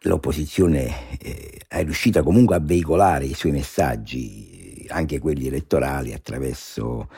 l'opposizione 0.04 1.18
eh, 1.20 1.60
è 1.68 1.84
riuscita 1.84 2.24
comunque 2.24 2.56
a 2.56 2.60
veicolare 2.60 3.26
i 3.26 3.34
suoi 3.34 3.52
messaggi 3.52 4.59
anche 4.90 5.20
quelli 5.20 5.48
elettorali 5.48 6.14
attraverso 6.14 7.10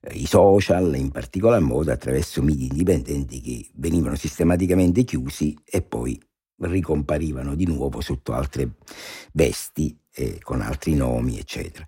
eh, 0.00 0.14
i 0.14 0.26
social, 0.26 0.94
in 0.96 1.10
particolar 1.10 1.60
modo 1.60 1.92
attraverso 1.92 2.42
media 2.42 2.66
indipendenti 2.66 3.40
che 3.40 3.68
venivano 3.74 4.16
sistematicamente 4.16 5.04
chiusi 5.04 5.56
e 5.64 5.82
poi 5.82 6.20
ricomparivano 6.58 7.54
di 7.54 7.66
nuovo 7.66 8.00
sotto 8.00 8.32
altre 8.32 8.76
vesti, 9.32 9.96
eh, 10.14 10.38
con 10.42 10.60
altri 10.62 10.94
nomi, 10.94 11.38
eccetera. 11.38 11.86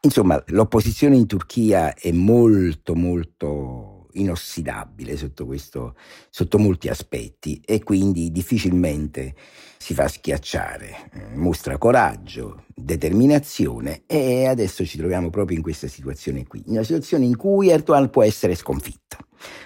Insomma, 0.00 0.42
l'opposizione 0.48 1.16
in 1.16 1.26
Turchia 1.26 1.94
è 1.94 2.12
molto, 2.12 2.94
molto 2.94 3.95
inossidabile 4.20 5.16
sotto, 5.16 5.46
questo, 5.46 5.96
sotto 6.30 6.58
molti 6.58 6.88
aspetti 6.88 7.60
e 7.64 7.82
quindi 7.82 8.30
difficilmente 8.30 9.34
si 9.78 9.94
fa 9.94 10.08
schiacciare, 10.08 11.10
eh, 11.12 11.36
mostra 11.36 11.78
coraggio, 11.78 12.64
determinazione 12.74 14.02
e 14.06 14.46
adesso 14.46 14.84
ci 14.84 14.98
troviamo 14.98 15.30
proprio 15.30 15.56
in 15.56 15.62
questa 15.62 15.88
situazione 15.88 16.46
qui, 16.46 16.62
in 16.66 16.72
una 16.72 16.82
situazione 16.82 17.24
in 17.24 17.36
cui 17.36 17.68
Erdogan 17.68 18.10
può 18.10 18.22
essere 18.22 18.54
sconfitto, 18.54 19.18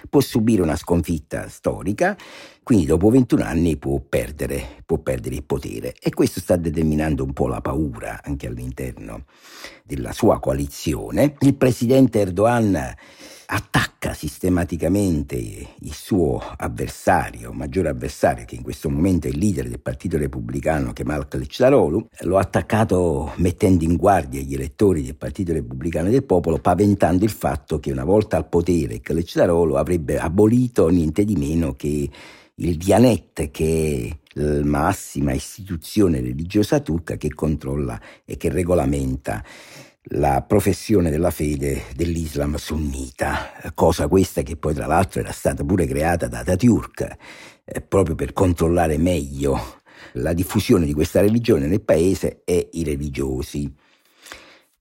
può 0.09 0.21
subire 0.21 0.61
una 0.61 0.75
sconfitta 0.75 1.47
storica, 1.49 2.15
quindi 2.63 2.85
dopo 2.85 3.09
21 3.09 3.43
anni 3.43 3.77
può 3.77 3.99
perdere, 3.99 4.83
può 4.85 4.99
perdere 4.99 5.35
il 5.35 5.43
potere 5.43 5.95
e 5.99 6.13
questo 6.13 6.39
sta 6.39 6.55
determinando 6.55 7.23
un 7.23 7.33
po' 7.33 7.47
la 7.47 7.61
paura 7.61 8.21
anche 8.23 8.47
all'interno 8.47 9.25
della 9.83 10.11
sua 10.11 10.39
coalizione. 10.39 11.35
Il 11.39 11.55
presidente 11.55 12.19
Erdogan 12.19 12.93
attacca 13.53 14.13
sistematicamente 14.13 15.35
il 15.35 15.93
suo 15.93 16.41
avversario, 16.55 17.51
maggiore 17.51 17.89
avversario 17.89 18.45
che 18.45 18.55
in 18.55 18.61
questo 18.61 18.89
momento 18.89 19.27
è 19.27 19.29
il 19.29 19.37
leader 19.37 19.67
del 19.67 19.81
Partito 19.81 20.17
Repubblicano 20.17 20.93
Kemal 20.93 21.27
Kılıçdaroğlu, 21.27 22.07
lo 22.21 22.37
ha 22.37 22.41
attaccato 22.41 23.33
mettendo 23.37 23.83
in 23.83 23.97
guardia 23.97 24.41
gli 24.41 24.53
elettori 24.53 25.03
del 25.03 25.17
Partito 25.17 25.51
Repubblicano 25.51 26.09
del 26.09 26.23
Popolo, 26.23 26.59
paventando 26.59 27.25
il 27.25 27.29
fatto 27.29 27.79
che 27.79 27.91
una 27.91 28.05
volta 28.05 28.37
al 28.37 28.47
potere 28.47 29.01
Kılıçdaroğlu 29.01 29.75
avrebbe 29.75 30.17
abolito 30.17 30.87
niente 30.87 31.25
di 31.25 31.35
meno 31.35 31.75
che 31.75 32.09
il 32.55 32.77
Dianet 32.77 33.51
che 33.51 34.07
è 34.07 34.19
la 34.39 34.63
massima 34.63 35.33
istituzione 35.33 36.21
religiosa 36.21 36.79
turca 36.79 37.17
che 37.17 37.33
controlla 37.33 37.99
e 38.23 38.37
che 38.37 38.49
regolamenta 38.49 39.43
la 40.05 40.41
professione 40.41 41.09
della 41.09 41.31
fede 41.31 41.83
dell'Islam 41.95 42.55
sunnita, 42.55 43.53
cosa 43.75 44.07
questa 44.07 44.41
che 44.41 44.57
poi 44.57 44.73
tra 44.73 44.87
l'altro 44.87 45.19
era 45.19 45.31
stata 45.31 45.63
pure 45.63 45.85
creata 45.85 46.27
da 46.27 46.39
Ataturk 46.39 47.17
eh, 47.63 47.81
proprio 47.81 48.15
per 48.15 48.33
controllare 48.33 48.97
meglio 48.97 49.79
la 50.13 50.33
diffusione 50.33 50.85
di 50.85 50.93
questa 50.93 51.21
religione 51.21 51.67
nel 51.67 51.83
paese 51.83 52.41
e 52.43 52.69
i 52.73 52.83
religiosi. 52.83 53.71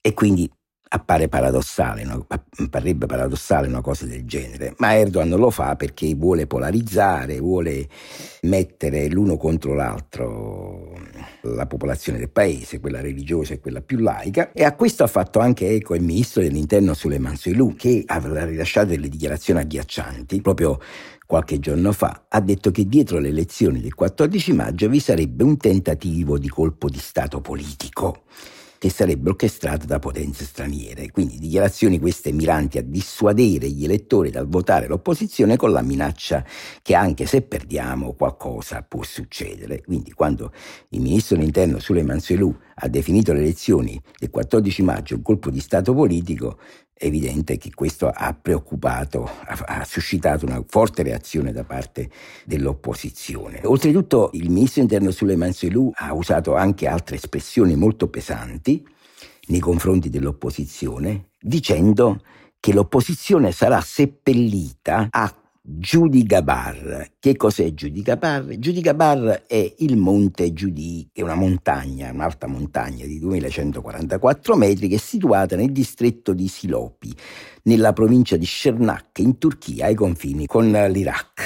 E 0.01 0.15
quindi 0.15 0.51
appare 0.93 1.29
paradossale, 1.29 2.03
no? 2.03 2.27
parrebbe 2.69 3.07
paradossale 3.07 3.69
una 3.69 3.81
cosa 3.81 4.07
del 4.07 4.25
genere, 4.25 4.75
ma 4.79 4.97
Erdogan 4.97 5.29
lo 5.29 5.51
fa 5.51 5.77
perché 5.77 6.13
vuole 6.17 6.49
polarizzare, 6.49 7.39
vuole 7.39 7.89
mettere 8.43 9.09
l'uno 9.09 9.37
contro 9.37 9.75
l'altro 9.75 10.93
la 11.43 11.67
popolazione 11.67 12.19
del 12.19 12.31
paese, 12.31 12.81
quella 12.81 13.01
religiosa 13.01 13.55
e 13.55 13.61
quella 13.61 13.81
più 13.81 13.99
laica, 13.99 14.51
e 14.53 14.65
a 14.65 14.75
questo 14.75 15.05
ha 15.05 15.07
fatto 15.07 15.39
anche 15.39 15.69
eco 15.69 15.95
il 15.95 16.03
ministro 16.03 16.43
dell'interno 16.43 16.93
Suleiman 16.93 17.37
Soilou, 17.37 17.77
che 17.77 18.03
ha 18.05 18.19
rilasciato 18.45 18.89
delle 18.89 19.09
dichiarazioni 19.09 19.61
agghiaccianti 19.61 20.41
proprio 20.41 20.81
qualche 21.25 21.61
giorno 21.61 21.93
fa, 21.93 22.25
ha 22.29 22.41
detto 22.41 22.73
che 22.73 22.89
dietro 22.89 23.21
le 23.21 23.29
elezioni 23.29 23.81
del 23.81 23.95
14 23.95 24.53
maggio 24.55 24.89
vi 24.89 24.99
sarebbe 24.99 25.45
un 25.45 25.57
tentativo 25.57 26.37
di 26.37 26.49
colpo 26.49 26.89
di 26.89 26.99
Stato 26.99 27.41
politico 27.41 28.25
che 28.81 28.89
sarebbe 28.89 29.29
orchestrata 29.29 29.85
da 29.85 29.99
potenze 29.99 30.47
straniere. 30.47 31.11
Quindi 31.11 31.37
dichiarazioni 31.37 31.99
queste 31.99 32.33
miranti 32.33 32.79
a 32.79 32.83
dissuadere 32.83 33.69
gli 33.69 33.85
elettori 33.85 34.31
dal 34.31 34.49
votare 34.49 34.87
l'opposizione 34.87 35.57
con 35.57 35.71
la 35.71 35.83
minaccia 35.83 36.43
che 36.81 36.95
anche 36.95 37.27
se 37.27 37.43
perdiamo 37.43 38.15
qualcosa 38.15 38.83
può 38.83 39.03
succedere. 39.03 39.83
Quindi 39.83 40.13
quando 40.13 40.55
il 40.89 41.03
ministro 41.03 41.37
dell'interno 41.37 41.79
Suleiman 41.79 42.21
Soilou 42.21 42.57
ha 42.77 42.89
definito 42.89 43.35
le 43.35 43.41
elezioni 43.41 44.01
del 44.19 44.31
14 44.31 44.83
maggio 44.83 45.17
un 45.17 45.21
colpo 45.21 45.51
di 45.51 45.61
Stato 45.61 45.93
politico, 45.93 46.59
è 47.01 47.07
evidente 47.07 47.57
che 47.57 47.71
questo 47.75 48.11
ha 48.15 48.35
preoccupato, 48.35 49.27
ha, 49.47 49.85
suscitato 49.87 50.45
una 50.45 50.63
forte 50.69 51.03
reazione 51.03 51.51
da 51.51 51.65
parte 51.65 52.11
dell'opposizione. 52.45 53.63
Oltretutto 53.65 54.29
il 54.35 54.51
ministro 54.51 54.83
interno 54.83 55.11
Suleiman 55.11 55.55
Soilou 55.55 55.91
ha 55.95 56.13
usato 56.13 56.55
anche 56.55 56.87
altre 56.87 57.17
espressioni 57.17 57.75
molto 57.75 58.09
pesanti 58.09 58.87
nei 59.47 59.61
confronti 59.61 60.11
dell'opposizione, 60.11 61.31
dicendo 61.41 62.21
che 62.61 62.75
l'opposizione 62.75 63.51
sarà 63.51 63.81
seppellita 63.81 65.09
a 65.11 65.35
Giudigabar. 65.63 67.13
Che 67.19 67.37
cos'è 67.37 67.75
Giudigabar? 67.75 68.47
Giudigabar 68.59 69.45
è 69.47 69.75
il 69.79 69.99
monte 69.99 70.55
Giudi, 70.55 71.11
che 71.13 71.21
è 71.21 71.25
una 71.25 71.35
montagna, 71.35 72.11
un'alta 72.11 72.47
montagna 72.47 73.05
di 73.05 73.19
2144 73.19 74.57
metri 74.57 74.89
che 74.89 74.95
è 74.95 74.99
situata 74.99 75.57
nel 75.57 75.71
distretto 75.71 76.33
di 76.33 76.49
Silopi, 76.49 77.15
nella 77.65 77.93
provincia 77.93 78.39
di 78.39 78.47
Shernak, 78.47 79.19
in 79.19 79.37
Turchia, 79.37 79.87
ai 79.87 79.95
confini 79.95 80.47
con 80.47 80.71
l'Iraq, 80.71 81.43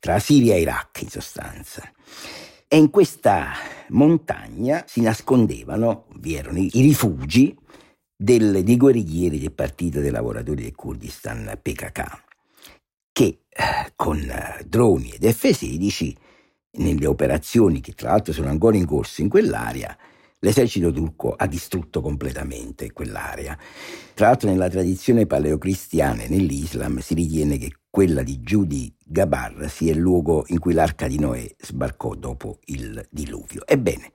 tra 0.00 0.18
Siria 0.18 0.54
e 0.54 0.60
Iraq 0.62 1.02
in 1.02 1.08
sostanza. 1.08 1.88
E 2.66 2.76
in 2.76 2.90
questa 2.90 3.52
montagna 3.90 4.84
si 4.88 5.00
nascondevano, 5.02 6.06
vi 6.18 6.34
erano 6.34 6.58
i 6.58 6.70
rifugi 6.72 7.56
del, 8.16 8.64
dei 8.64 8.76
guerriglieri 8.76 9.38
del 9.38 9.52
Partito 9.52 10.00
dei 10.00 10.10
Lavoratori 10.10 10.62
del 10.62 10.74
Kurdistan 10.74 11.58
PKK 11.62 12.30
con 13.96 14.18
eh, 14.18 14.64
droni 14.66 15.10
ed 15.10 15.30
F-16 15.30 16.14
nelle 16.78 17.06
operazioni 17.06 17.80
che 17.80 17.92
tra 17.92 18.10
l'altro 18.10 18.32
sono 18.32 18.48
ancora 18.48 18.76
in 18.76 18.86
corso 18.86 19.20
in 19.20 19.28
quell'area 19.28 19.96
l'esercito 20.42 20.92
turco 20.92 21.34
ha 21.36 21.46
distrutto 21.46 22.00
completamente 22.00 22.92
quell'area. 22.92 23.56
Tra 24.14 24.26
l'altro 24.26 24.50
nella 24.50 24.68
tradizione 24.68 25.26
paleocristiana 25.26 26.22
e 26.22 26.28
nell'Islam 26.28 26.98
si 26.98 27.14
ritiene 27.14 27.58
che 27.58 27.72
quella 27.88 28.22
di 28.22 28.40
Giudi 28.40 28.92
Gabar 29.04 29.70
sia 29.70 29.92
il 29.92 29.98
luogo 29.98 30.44
in 30.48 30.58
cui 30.58 30.72
l'arca 30.72 31.06
di 31.06 31.18
Noè 31.18 31.48
sbarcò 31.58 32.14
dopo 32.14 32.58
il 32.66 33.06
diluvio. 33.10 33.66
Ebbene, 33.66 34.10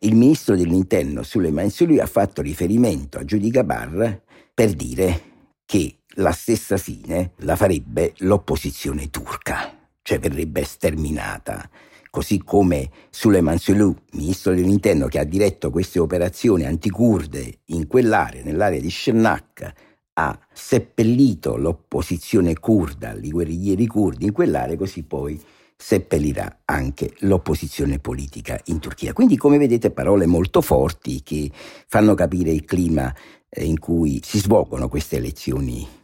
il 0.00 0.14
ministro 0.14 0.56
dell'interno 0.56 1.22
Suleiman 1.22 1.70
Suli 1.70 1.98
ha 1.98 2.06
fatto 2.06 2.40
riferimento 2.40 3.18
a 3.18 3.24
Giudi 3.24 3.50
Gabar 3.50 4.22
per 4.54 4.72
dire 4.72 5.22
che 5.66 5.97
la 6.18 6.32
stessa 6.32 6.76
fine 6.76 7.32
la 7.38 7.56
farebbe 7.56 8.14
l'opposizione 8.18 9.10
turca, 9.10 9.76
cioè 10.02 10.18
verrebbe 10.18 10.64
sterminata 10.64 11.68
così 12.10 12.38
come 12.38 12.90
Suleiman 13.10 13.58
Sulu, 13.58 13.94
ministro 14.12 14.54
dell'interno 14.54 15.06
che 15.06 15.18
ha 15.18 15.24
diretto 15.24 15.70
queste 15.70 15.98
operazioni 15.98 16.64
anticurde 16.64 17.60
in 17.66 17.86
quell'area, 17.86 18.42
nell'area 18.42 18.80
di 18.80 18.90
Shernak, 18.90 19.72
ha 20.14 20.38
seppellito 20.52 21.56
l'opposizione 21.56 22.58
kurda, 22.58 23.12
i 23.12 23.30
guerriglieri 23.30 23.86
kurdi 23.86 24.24
in 24.24 24.32
quell'area, 24.32 24.76
così 24.76 25.04
poi 25.04 25.40
seppellirà 25.76 26.62
anche 26.64 27.14
l'opposizione 27.18 28.00
politica 28.00 28.60
in 28.64 28.80
Turchia. 28.80 29.12
Quindi, 29.12 29.36
come 29.36 29.58
vedete, 29.58 29.92
parole 29.92 30.26
molto 30.26 30.60
forti 30.60 31.22
che 31.22 31.48
fanno 31.86 32.14
capire 32.14 32.50
il 32.50 32.64
clima 32.64 33.14
eh, 33.48 33.64
in 33.64 33.78
cui 33.78 34.20
si 34.24 34.38
svolgono 34.38 34.88
queste 34.88 35.18
elezioni 35.18 35.97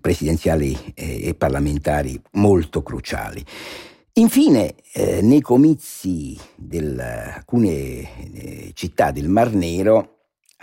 presidenziali 0.00 0.76
eh, 0.94 1.28
e 1.28 1.34
parlamentari 1.34 2.20
molto 2.32 2.82
cruciali. 2.82 3.44
Infine, 4.14 4.74
eh, 4.94 5.22
nei 5.22 5.40
comizi 5.40 6.36
di 6.56 6.78
alcune 6.78 7.70
eh, 7.70 8.70
città 8.74 9.12
del 9.12 9.28
Mar 9.28 9.54
Nero, 9.54 10.16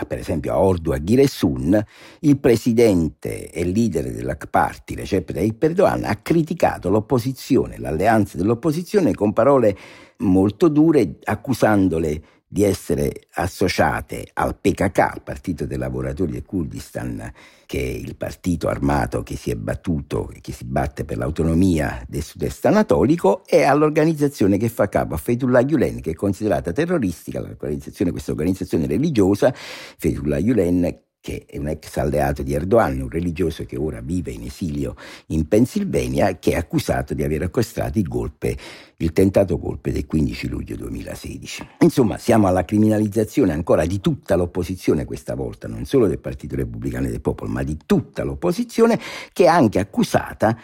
per 0.06 0.20
esempio 0.20 0.52
a 0.52 0.60
Ordu, 0.60 0.92
a 0.92 1.02
Giresun, 1.02 1.82
il 2.20 2.38
presidente 2.38 3.50
e 3.50 3.64
leader 3.64 4.12
dell'Ak 4.12 4.48
Party, 4.48 4.96
Recep 4.96 5.32
Tayyip 5.32 5.64
Erdogan, 5.64 6.04
ha 6.04 6.18
criticato 6.18 6.90
l'opposizione, 6.90 7.78
l'alleanza 7.78 8.36
dell'opposizione 8.36 9.14
con 9.14 9.32
parole 9.32 9.78
molto 10.18 10.68
dure, 10.68 11.20
accusandole 11.24 12.22
di 12.56 12.64
essere 12.64 13.24
associate 13.34 14.30
al 14.32 14.56
PKK, 14.56 15.20
Partito 15.22 15.66
dei 15.66 15.78
Lavoratori 15.78 16.32
del 16.32 16.46
Kurdistan, 16.46 17.30
che 17.66 17.80
è 17.80 17.82
il 17.82 18.16
partito 18.16 18.70
armato 18.70 19.24
che 19.24 19.36
si 19.36 19.52
è 19.52 19.56
battuto 19.56 20.32
e 20.34 20.40
che 20.40 20.54
si 20.54 20.64
batte 20.64 21.04
per 21.04 21.18
l'autonomia 21.18 22.02
del 22.08 22.24
sud-est 22.24 22.66
anatolico, 22.66 23.44
e 23.46 23.64
all'organizzazione 23.64 24.56
che 24.56 24.70
fa 24.70 24.88
capo 24.88 25.16
a 25.16 25.18
Fethullah 25.18 25.64
Gulen, 25.64 26.00
che 26.00 26.12
è 26.12 26.14
considerata 26.14 26.72
terroristica, 26.72 27.44
questa 27.58 28.32
organizzazione 28.32 28.88
religiosa, 28.88 29.54
Fethullah 29.54 30.40
Gulen 30.40 31.00
che 31.26 31.46
è 31.48 31.58
un 31.58 31.70
ex 31.70 31.98
alleato 31.98 32.44
di 32.44 32.54
Erdogan, 32.54 33.02
un 33.02 33.10
religioso 33.10 33.66
che 33.66 33.78
ora 33.78 34.00
vive 34.00 34.30
in 34.30 34.44
esilio 34.44 34.96
in 35.30 35.48
Pennsylvania, 35.48 36.38
che 36.38 36.52
è 36.52 36.56
accusato 36.56 37.16
di 37.16 37.24
aver 37.24 37.42
orchestrato 37.42 37.98
il 37.98 38.08
golpe, 38.08 38.56
il 38.98 39.12
tentato 39.12 39.58
golpe 39.58 39.92
del 39.92 40.06
15 40.06 40.48
luglio 40.48 40.76
2016. 40.76 41.68
Insomma, 41.80 42.20
siamo 42.20 42.46
alla 42.46 42.64
criminalizzazione 42.64 43.54
ancora 43.54 43.88
di 43.88 44.00
tutta 44.02 44.36
l'opposizione 44.36 45.06
questa 45.06 45.34
volta, 45.34 45.68
non 45.68 45.86
solo 45.86 46.06
del 46.06 46.20
Partito 46.20 46.56
Repubblicano 46.58 47.08
e 47.08 47.10
del 47.10 47.22
Popolo, 47.22 47.50
ma 47.50 47.64
di 47.64 47.76
tutta 47.88 48.24
l'opposizione, 48.24 49.00
che 49.34 49.46
è 49.46 49.48
anche 49.48 49.80
accusata 49.80 50.56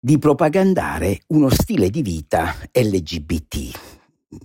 di 0.00 0.18
propagandare 0.18 1.20
uno 1.26 1.50
stile 1.50 1.90
di 1.90 2.00
vita 2.00 2.56
LGBT 2.72 4.00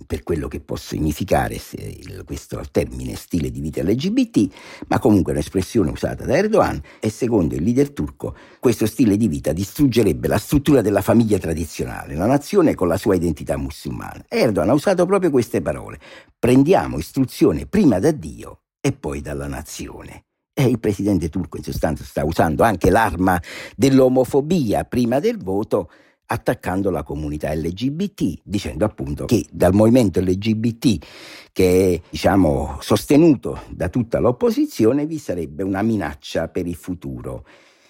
per 0.06 0.22
quello 0.22 0.48
che 0.48 0.60
può 0.60 0.76
significare 0.76 1.60
il, 1.72 2.22
questo 2.26 2.62
termine 2.70 3.14
stile 3.14 3.50
di 3.50 3.60
vita 3.60 3.82
LGBT, 3.82 4.48
ma 4.88 4.98
comunque 4.98 5.32
è 5.32 5.34
un'espressione 5.36 5.90
usata 5.90 6.24
da 6.24 6.36
Erdogan 6.36 6.80
e 7.00 7.10
secondo 7.10 7.54
il 7.54 7.62
leader 7.62 7.90
turco 7.90 8.36
questo 8.60 8.86
stile 8.86 9.16
di 9.16 9.28
vita 9.28 9.52
distruggerebbe 9.52 10.28
la 10.28 10.38
struttura 10.38 10.82
della 10.82 11.02
famiglia 11.02 11.38
tradizionale, 11.38 12.14
la 12.14 12.26
nazione 12.26 12.74
con 12.74 12.88
la 12.88 12.96
sua 12.96 13.14
identità 13.14 13.56
musulmana. 13.56 14.24
Erdogan 14.28 14.70
ha 14.70 14.74
usato 14.74 15.06
proprio 15.06 15.30
queste 15.30 15.62
parole, 15.62 15.98
prendiamo 16.38 16.98
istruzione 16.98 17.66
prima 17.66 17.98
da 17.98 18.10
Dio 18.10 18.60
e 18.80 18.92
poi 18.92 19.20
dalla 19.20 19.46
nazione. 19.46 20.24
E 20.52 20.64
il 20.64 20.80
presidente 20.80 21.28
turco 21.28 21.56
in 21.56 21.62
sostanza 21.62 22.02
sta 22.02 22.24
usando 22.24 22.64
anche 22.64 22.90
l'arma 22.90 23.40
dell'omofobia 23.76 24.84
prima 24.84 25.20
del 25.20 25.38
voto 25.38 25.88
attaccando 26.30 26.90
la 26.90 27.02
comunità 27.02 27.52
LGBT, 27.54 28.40
dicendo 28.42 28.84
appunto 28.84 29.24
che 29.24 29.46
dal 29.50 29.74
movimento 29.74 30.20
LGBT 30.20 31.04
che 31.52 31.94
è 31.94 32.00
diciamo, 32.10 32.76
sostenuto 32.80 33.62
da 33.70 33.88
tutta 33.88 34.18
l'opposizione 34.18 35.06
vi 35.06 35.18
sarebbe 35.18 35.62
una 35.62 35.82
minaccia 35.82 36.48
per 36.48 36.66
il 36.66 36.76
futuro 36.76 37.44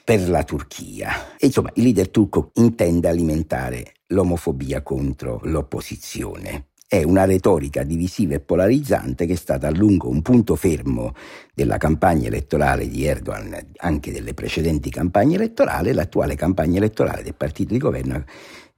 per 0.04 0.26
la 0.30 0.42
Turchia. 0.42 1.36
E, 1.36 1.47
insomma, 1.47 1.71
il 1.75 1.82
leader 1.82 2.08
turco 2.08 2.50
intende 2.54 3.08
alimentare 3.08 3.93
l'omofobia 4.06 4.82
contro 4.82 5.41
l'opposizione. 5.43 6.69
È 6.91 7.03
una 7.03 7.27
retorica 7.27 7.83
divisiva 7.83 8.33
e 8.33 8.41
polarizzante 8.41 9.27
che 9.27 9.35
è 9.35 9.37
stata 9.37 9.67
a 9.67 9.71
lungo 9.71 10.09
un 10.09 10.23
punto 10.23 10.57
fermo 10.57 11.13
della 11.53 11.77
campagna 11.77 12.29
elettorale 12.29 12.89
di 12.89 13.05
Erdogan, 13.05 13.55
anche 13.77 14.11
delle 14.11 14.33
precedenti 14.33 14.89
campagne 14.89 15.35
elettorali. 15.35 15.93
L'attuale 15.93 16.35
campagna 16.35 16.79
elettorale 16.79 17.23
del 17.23 17.35
partito 17.35 17.75
di 17.75 17.79
governo 17.79 18.25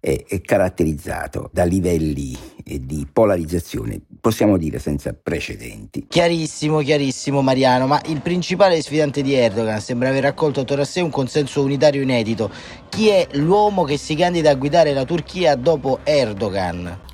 è, 0.01 0.25
è 0.27 0.41
caratterizzato 0.41 1.51
da 1.53 1.63
livelli 1.63 2.37
di 2.65 3.07
polarizzazione, 3.13 4.01
possiamo 4.21 4.57
dire 4.57 4.81
senza 4.81 5.15
precedenti. 5.15 6.07
Chiarissimo, 6.09 6.81
chiarissimo 6.81 7.43
Mariano, 7.43 7.87
ma 7.87 8.01
il 8.07 8.23
principale 8.23 8.83
sfidante 8.83 9.23
di 9.23 9.35
Erdogan 9.35 9.81
sembra 9.81 10.09
aver 10.09 10.25
raccolto 10.25 10.63
attorno 10.63 10.83
a 10.83 10.87
sé 10.87 11.01
un 11.01 11.11
consenso 11.11 11.63
unitario 11.63 12.03
inedito. 12.03 12.51
Chi 12.89 13.07
è 13.07 13.29
l'uomo 13.35 13.85
che 13.85 13.97
si 13.97 14.17
candida 14.17 14.51
a 14.51 14.57
guidare 14.57 14.93
la 14.93 15.05
Turchia 15.05 15.55
dopo 15.55 16.01
Erdogan? 16.03 17.07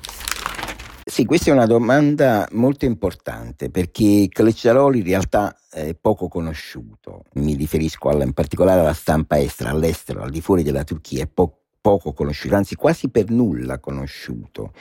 Sì, 1.09 1.23
questa 1.23 1.51
è 1.51 1.53
una 1.53 1.65
domanda 1.65 2.45
molto 2.51 2.83
importante 2.83 3.69
perché 3.69 4.27
Kılıçdaroğlu 4.27 4.97
in 4.97 5.05
realtà 5.05 5.55
è 5.71 5.95
poco 5.95 6.27
conosciuto. 6.27 7.23
Mi 7.35 7.55
riferisco 7.55 8.09
alla, 8.09 8.25
in 8.25 8.33
particolare 8.33 8.81
alla 8.81 8.93
stampa 8.93 9.39
estera, 9.39 9.69
all'estero, 9.69 10.21
al 10.21 10.31
di 10.31 10.41
fuori 10.41 10.63
della 10.63 10.83
Turchia, 10.83 11.23
è 11.23 11.27
po- 11.27 11.61
poco 11.79 12.11
conosciuto, 12.11 12.55
anzi 12.55 12.75
quasi 12.75 13.07
per 13.09 13.29
nulla 13.29 13.79
conosciuto. 13.79 14.73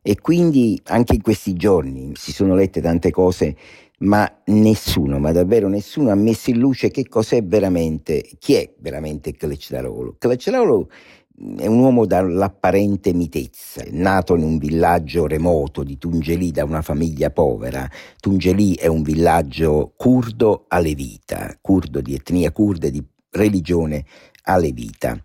E 0.00 0.18
quindi 0.18 0.80
anche 0.84 1.16
in 1.16 1.20
questi 1.20 1.52
giorni 1.52 2.12
si 2.14 2.32
sono 2.32 2.54
lette 2.54 2.80
tante 2.80 3.10
cose, 3.10 3.54
ma 3.98 4.26
nessuno, 4.46 5.18
ma 5.18 5.32
davvero 5.32 5.68
nessuno 5.68 6.10
ha 6.10 6.14
messo 6.14 6.48
in 6.48 6.60
luce 6.60 6.90
che 6.90 7.06
cos'è 7.06 7.44
veramente, 7.44 8.22
chi 8.38 8.54
è 8.54 8.72
veramente 8.78 9.32
Kılıçdaroğlu. 9.32 10.16
Kılıçdaroğlu 10.18 10.88
è 11.36 11.66
un 11.66 11.80
uomo 11.80 12.06
dall'apparente 12.06 13.12
mitezza, 13.12 13.82
nato 13.90 14.36
in 14.36 14.44
un 14.44 14.58
villaggio 14.58 15.26
remoto 15.26 15.82
di 15.82 15.98
Tungelì 15.98 16.52
da 16.52 16.64
una 16.64 16.80
famiglia 16.80 17.30
povera. 17.30 17.90
Tungelì 18.20 18.74
è 18.74 18.86
un 18.86 19.02
villaggio 19.02 19.92
curdo 19.96 20.66
alevita, 20.68 21.56
curdo 21.60 22.00
di 22.00 22.14
etnia 22.14 22.52
kurda 22.52 22.86
e 22.86 22.90
di 22.92 23.04
religione 23.30 24.04
alevita. 24.44 25.20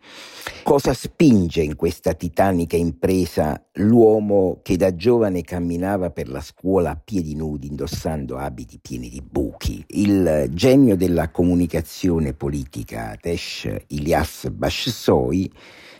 Cosa 0.63 0.93
spinge 0.93 1.61
in 1.61 1.75
questa 1.75 2.13
titanica 2.13 2.75
impresa 2.75 3.63
l'uomo 3.73 4.61
che 4.63 4.77
da 4.77 4.95
giovane 4.95 5.43
camminava 5.43 6.09
per 6.09 6.27
la 6.27 6.41
scuola 6.41 6.91
a 6.91 7.01
piedi 7.01 7.35
nudi 7.35 7.67
indossando 7.67 8.37
abiti 8.37 8.79
pieni 8.81 9.09
di 9.09 9.21
buchi? 9.21 9.83
Il 9.89 10.47
genio 10.53 10.95
della 10.95 11.29
comunicazione 11.29 12.33
politica 12.33 13.15
Tesh 13.19 13.69
Ilyas 13.87 14.49
Bashsoi 14.49 15.51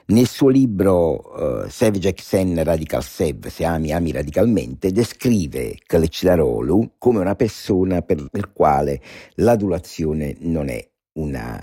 nel 0.10 0.28
suo 0.28 0.50
libro 0.50 1.14
uh, 1.14 1.70
Sevcek 1.70 2.20
Sen 2.22 2.64
Radical 2.64 3.04
Sev, 3.04 3.48
Se 3.48 3.66
ami, 3.66 3.94
ami 3.94 4.12
radicalmente, 4.12 4.92
descrive 4.92 5.76
Kılıçdaroğlu 5.86 6.94
come 6.98 7.20
una 7.20 7.36
persona 7.36 8.02
per 8.02 8.18
il 8.34 8.52
quale 8.54 9.02
l'adulazione 9.36 10.36
non 10.40 10.70
è 10.70 10.84
una 11.14 11.60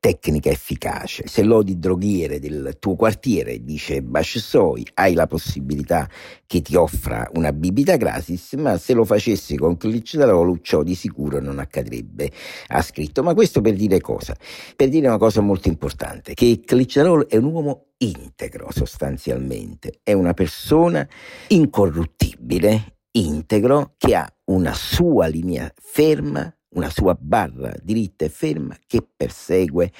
tecnica 0.00 0.50
efficace. 0.50 1.26
Se 1.26 1.42
lodi 1.42 1.78
droghiere 1.78 2.38
del 2.38 2.76
tuo 2.78 2.94
quartiere, 2.94 3.62
dice 3.64 4.02
Basciosoi, 4.02 4.86
hai 4.94 5.14
la 5.14 5.26
possibilità 5.26 6.08
che 6.46 6.62
ti 6.62 6.76
offra 6.76 7.28
una 7.34 7.52
bibita 7.52 7.96
gratis, 7.96 8.52
ma 8.54 8.78
se 8.78 8.94
lo 8.94 9.04
facessi 9.04 9.56
con 9.56 9.76
Cliccidarolo 9.76 10.60
ciò 10.60 10.82
di 10.82 10.94
sicuro 10.94 11.40
non 11.40 11.58
accadrebbe, 11.58 12.30
ha 12.68 12.82
scritto. 12.82 13.22
Ma 13.22 13.34
questo 13.34 13.60
per 13.60 13.74
dire 13.74 14.00
cosa? 14.00 14.36
Per 14.76 14.88
dire 14.88 15.08
una 15.08 15.18
cosa 15.18 15.40
molto 15.40 15.68
importante, 15.68 16.34
che 16.34 16.62
Cliccidarolo 16.64 17.28
è 17.28 17.36
un 17.36 17.44
uomo 17.44 17.86
integro 17.98 18.68
sostanzialmente, 18.70 20.00
è 20.02 20.12
una 20.12 20.32
persona 20.32 21.06
incorruttibile, 21.48 22.94
integro, 23.12 23.94
che 23.98 24.14
ha 24.14 24.32
una 24.44 24.72
sua 24.74 25.26
linea 25.26 25.70
ferma 25.74 26.52
una 26.70 26.90
sua 26.90 27.16
barra 27.18 27.74
diritta 27.82 28.24
e 28.24 28.28
ferma 28.28 28.76
che 28.86 29.06
persegue 29.16 29.92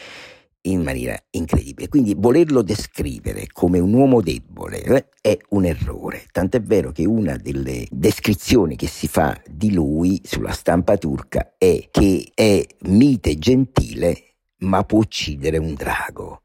in 0.62 0.82
maniera 0.82 1.16
incredibile. 1.30 1.88
Quindi 1.88 2.14
volerlo 2.16 2.62
descrivere 2.62 3.46
come 3.52 3.78
un 3.78 3.92
uomo 3.92 4.20
debole 4.20 4.82
eh, 4.82 5.06
è 5.20 5.38
un 5.50 5.64
errore. 5.64 6.26
Tant'è 6.30 6.60
vero 6.60 6.92
che 6.92 7.06
una 7.06 7.36
delle 7.36 7.86
descrizioni 7.90 8.76
che 8.76 8.86
si 8.86 9.08
fa 9.08 9.40
di 9.48 9.72
lui 9.72 10.20
sulla 10.24 10.52
stampa 10.52 10.96
turca 10.96 11.54
è 11.56 11.88
che 11.90 12.30
è 12.34 12.64
mite 12.82 13.30
e 13.30 13.38
gentile 13.38 14.22
ma 14.58 14.82
può 14.84 14.98
uccidere 14.98 15.58
un 15.58 15.74
drago. 15.74 16.42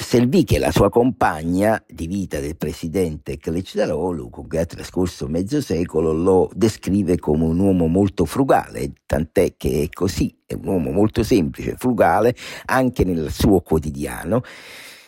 Selvì 0.00 0.44
la 0.58 0.70
sua 0.70 0.90
compagna 0.90 1.82
di 1.86 2.06
vita 2.06 2.38
del 2.38 2.56
presidente 2.56 3.36
Kılıçdaroğlu, 3.36 4.30
con 4.30 4.46
cui 4.46 4.58
ha 4.58 4.64
trascorso 4.64 5.26
mezzo 5.26 5.60
secolo, 5.60 6.12
lo 6.12 6.50
descrive 6.54 7.18
come 7.18 7.44
un 7.44 7.58
uomo 7.58 7.86
molto 7.86 8.24
frugale, 8.24 8.92
tant'è 9.06 9.54
che 9.56 9.82
è 9.82 9.88
così, 9.88 10.36
è 10.46 10.54
un 10.54 10.66
uomo 10.66 10.90
molto 10.90 11.22
semplice, 11.22 11.74
frugale, 11.76 12.34
anche 12.66 13.04
nel 13.04 13.30
suo 13.32 13.60
quotidiano 13.60 14.42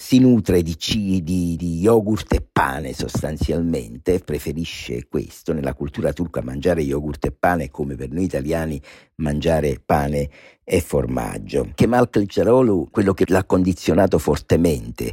si 0.07 0.21
nutre 0.21 0.63
di, 0.63 0.77
di, 1.25 1.57
di, 1.57 1.81
yogurt 1.81 2.33
e 2.33 2.41
pane 2.41 2.93
sostanzialmente, 2.93 4.21
preferisce 4.21 5.09
questo, 5.09 5.53
nella 5.53 5.75
cultura 5.75 6.13
turca 6.13 6.43
mangiare 6.43 6.83
yogurt 6.83 7.25
e 7.25 7.33
pane 7.33 7.73
come 7.73 7.97
per 7.97 8.13
noi 8.13 8.23
italiani 8.23 8.81
mangiare 9.17 9.83
pane 9.85 10.31
e 10.63 10.81
formaggio. 10.81 11.73
Kemal 11.75 12.09
Kılıçdaroğlu, 12.09 12.87
quello 12.93 13.15
che 13.15 13.25
l'ha 13.27 13.45
condizionato 13.45 14.19
fortemente 14.19 15.13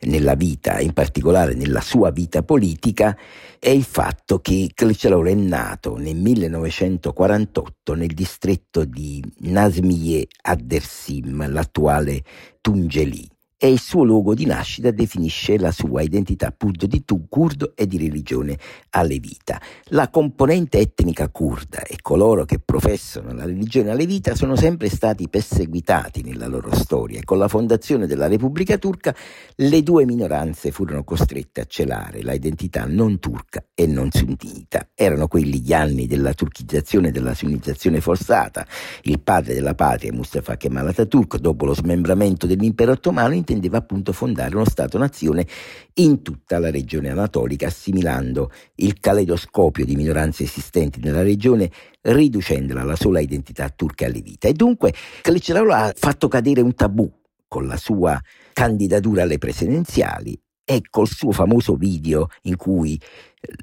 nella 0.00 0.34
vita, 0.34 0.80
in 0.80 0.92
particolare 0.92 1.54
nella 1.54 1.80
sua 1.80 2.10
vita 2.10 2.42
politica, 2.42 3.16
è 3.58 3.70
il 3.70 3.84
fatto 3.84 4.40
che 4.40 4.70
Kılıçdaroğlu 4.74 5.30
è 5.30 5.34
nato 5.34 5.96
nel 5.96 6.16
1948 6.16 7.94
nel 7.94 8.12
distretto 8.12 8.84
di 8.84 9.24
Nazmiye 9.44 10.26
ad-Dersim, 10.42 11.50
l'attuale 11.50 12.22
Tungeli 12.60 13.30
e 13.58 13.70
il 13.70 13.80
suo 13.80 14.04
luogo 14.04 14.34
di 14.34 14.44
nascita 14.44 14.90
definisce 14.90 15.58
la 15.58 15.72
sua 15.72 16.02
identità 16.02 16.48
appunto 16.48 16.86
di 16.86 17.04
curdo 17.28 17.72
e 17.74 17.86
di 17.86 17.96
religione 17.96 18.58
alevita. 18.90 19.60
La 19.90 20.10
componente 20.10 20.78
etnica 20.78 21.28
curda 21.28 21.82
e 21.82 21.96
coloro 22.02 22.44
che 22.44 22.58
professano 22.58 23.32
la 23.32 23.46
religione 23.46 23.90
alevita 23.90 24.34
sono 24.34 24.56
sempre 24.56 24.88
stati 24.90 25.28
perseguitati 25.28 26.22
nella 26.22 26.48
loro 26.48 26.74
storia 26.74 27.20
e 27.20 27.24
con 27.24 27.38
la 27.38 27.48
fondazione 27.48 28.06
della 28.06 28.26
Repubblica 28.26 28.76
Turca 28.76 29.14
le 29.56 29.82
due 29.82 30.04
minoranze 30.04 30.70
furono 30.70 31.04
costrette 31.04 31.62
a 31.62 31.64
celare 31.66 32.22
la 32.22 32.34
identità 32.34 32.84
non 32.86 33.18
turca 33.18 33.64
e 33.74 33.86
non 33.86 34.10
sunnita. 34.10 34.88
Erano 34.94 35.28
quelli 35.28 35.60
gli 35.60 35.72
anni 35.72 36.06
della 36.06 36.34
turchizzazione 36.34 37.08
e 37.08 37.12
della 37.12 37.34
sunnizzazione 37.34 38.00
forzata. 38.00 38.66
Il 39.02 39.20
padre 39.20 39.54
della 39.54 39.74
patria, 39.74 40.12
Mustafa 40.12 40.56
Kemal 40.56 40.88
Atatürk, 40.88 41.36
dopo 41.36 41.64
lo 41.64 41.74
smembramento 41.74 42.46
dell'impero 42.46 42.92
ottomano, 42.92 43.34
intendeva 43.46 43.78
appunto 43.78 44.12
fondare 44.12 44.56
uno 44.56 44.64
Stato-nazione 44.64 45.46
in 45.94 46.22
tutta 46.22 46.58
la 46.58 46.70
regione 46.70 47.10
anatolica, 47.10 47.68
assimilando 47.68 48.50
il 48.76 48.98
caleidoscopio 48.98 49.84
di 49.84 49.94
minoranze 49.94 50.42
esistenti 50.42 51.00
nella 51.00 51.22
regione, 51.22 51.70
riducendola 52.00 52.80
alla 52.80 52.96
sola 52.96 53.20
identità 53.20 53.68
turca 53.68 54.06
alevita. 54.06 54.48
E 54.48 54.52
dunque 54.52 54.92
Kılıçdaroğlu 55.22 55.70
ha 55.70 55.92
fatto 55.96 56.28
cadere 56.28 56.60
un 56.60 56.74
tabù 56.74 57.10
con 57.46 57.66
la 57.66 57.76
sua 57.76 58.20
candidatura 58.52 59.22
alle 59.22 59.38
presidenziali 59.38 60.38
e 60.68 60.82
col 60.90 61.08
suo 61.08 61.30
famoso 61.30 61.76
video 61.76 62.28
in 62.42 62.56
cui 62.56 63.00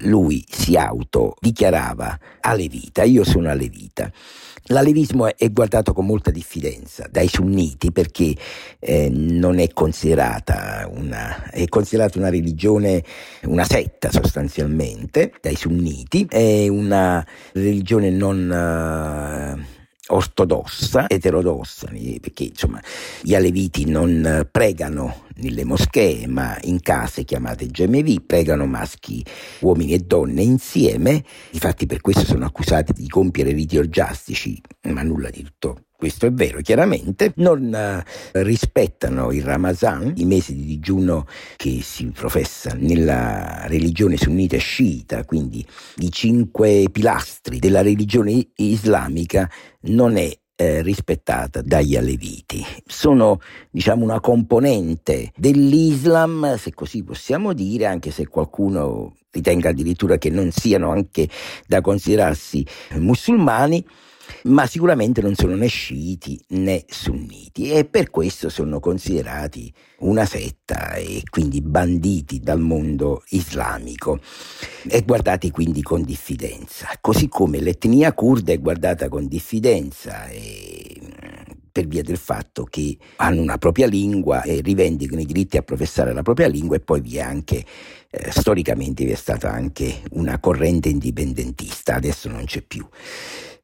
lui 0.04 0.42
si 0.48 0.76
autodichiarava 0.76 2.18
alevita, 2.40 3.02
io 3.02 3.24
sono 3.24 3.50
alevita. 3.50 4.10
L'alevismo 4.68 5.36
è 5.36 5.50
guardato 5.52 5.92
con 5.92 6.06
molta 6.06 6.30
diffidenza 6.30 7.06
dai 7.10 7.28
sunniti 7.28 7.92
perché 7.92 8.34
eh, 8.78 9.10
non 9.10 9.58
è 9.58 9.68
considerata 9.74 10.88
una, 10.90 11.50
è 11.50 11.66
considerata 11.66 12.18
una 12.18 12.30
religione, 12.30 13.04
una 13.42 13.64
setta 13.64 14.10
sostanzialmente 14.10 15.34
dai 15.42 15.56
sunniti, 15.56 16.26
è 16.28 16.66
una 16.68 17.24
religione 17.52 18.08
non... 18.08 19.58
Uh, 19.60 19.73
ortodossa, 20.08 21.08
eterodossa, 21.08 21.88
perché 22.20 22.44
insomma 22.44 22.80
gli 23.22 23.34
aleviti 23.34 23.86
non 23.86 24.46
pregano 24.50 25.22
nelle 25.36 25.64
moschee, 25.64 26.26
ma 26.26 26.58
in 26.62 26.80
case 26.80 27.24
chiamate 27.24 27.68
gemevi, 27.68 28.20
pregano 28.20 28.66
maschi, 28.66 29.24
uomini 29.60 29.94
e 29.94 29.98
donne 29.98 30.42
insieme, 30.42 31.24
infatti 31.50 31.86
per 31.86 32.00
questo 32.00 32.24
sono 32.24 32.44
accusati 32.44 32.92
di 32.92 33.08
compiere 33.08 33.52
riti 33.52 33.78
orgiastici, 33.78 34.60
ma 34.82 35.02
nulla 35.02 35.30
di 35.30 35.42
tutto 35.42 35.84
questo 36.04 36.26
è 36.26 36.32
vero 36.32 36.60
chiaramente, 36.60 37.32
non 37.36 37.72
uh, 37.72 38.42
rispettano 38.42 39.32
il 39.32 39.42
Ramazan, 39.42 40.12
i 40.16 40.26
mesi 40.26 40.54
di 40.54 40.66
digiuno 40.66 41.26
che 41.56 41.80
si 41.82 42.04
professa 42.14 42.74
nella 42.76 43.66
religione 43.68 44.18
sunnita 44.18 44.58
sciita, 44.58 45.24
quindi 45.24 45.64
i 46.00 46.12
cinque 46.12 46.88
pilastri 46.92 47.58
della 47.58 47.80
religione 47.80 48.48
islamica, 48.56 49.50
non 49.84 50.18
è 50.18 50.30
eh, 50.56 50.82
rispettata 50.82 51.62
dagli 51.62 51.96
aleviti. 51.96 52.62
Sono 52.84 53.40
diciamo 53.70 54.04
una 54.04 54.20
componente 54.20 55.32
dell'Islam, 55.34 56.58
se 56.58 56.74
così 56.74 57.02
possiamo 57.02 57.54
dire, 57.54 57.86
anche 57.86 58.10
se 58.10 58.26
qualcuno 58.26 59.16
ritenga 59.30 59.70
addirittura 59.70 60.18
che 60.18 60.28
non 60.28 60.50
siano 60.52 60.90
anche 60.90 61.30
da 61.66 61.80
considerarsi 61.80 62.62
musulmani, 62.96 63.82
ma 64.44 64.66
sicuramente 64.66 65.20
non 65.20 65.34
sono 65.34 65.54
né 65.54 65.66
sciiti 65.66 66.40
né 66.48 66.84
sunniti 66.86 67.70
e 67.70 67.84
per 67.84 68.10
questo 68.10 68.48
sono 68.48 68.80
considerati 68.80 69.72
una 69.98 70.24
setta 70.24 70.94
e 70.94 71.22
quindi 71.28 71.60
banditi 71.60 72.40
dal 72.40 72.60
mondo 72.60 73.22
islamico 73.30 74.20
e 74.86 75.02
guardati 75.02 75.50
quindi 75.50 75.82
con 75.82 76.02
diffidenza, 76.02 76.88
così 77.00 77.28
come 77.28 77.60
l'etnia 77.60 78.12
kurda 78.12 78.52
è 78.52 78.60
guardata 78.60 79.08
con 79.08 79.26
diffidenza 79.26 80.26
e 80.28 81.00
per 81.74 81.88
via 81.88 82.02
del 82.02 82.18
fatto 82.18 82.62
che 82.62 82.96
hanno 83.16 83.40
una 83.40 83.58
propria 83.58 83.88
lingua 83.88 84.42
e 84.42 84.60
rivendicano 84.60 85.20
i 85.20 85.24
diritti 85.24 85.56
a 85.56 85.62
professare 85.62 86.12
la 86.12 86.22
propria 86.22 86.46
lingua 86.46 86.76
e 86.76 86.80
poi 86.80 87.00
vi 87.00 87.16
è 87.16 87.20
anche 87.20 87.64
eh, 88.10 88.30
storicamente 88.30 89.04
vi 89.04 89.10
è 89.10 89.16
stata 89.16 89.50
anche 89.50 90.02
una 90.12 90.38
corrente 90.38 90.88
indipendentista, 90.88 91.96
adesso 91.96 92.28
non 92.28 92.44
c'è 92.44 92.62
più. 92.62 92.86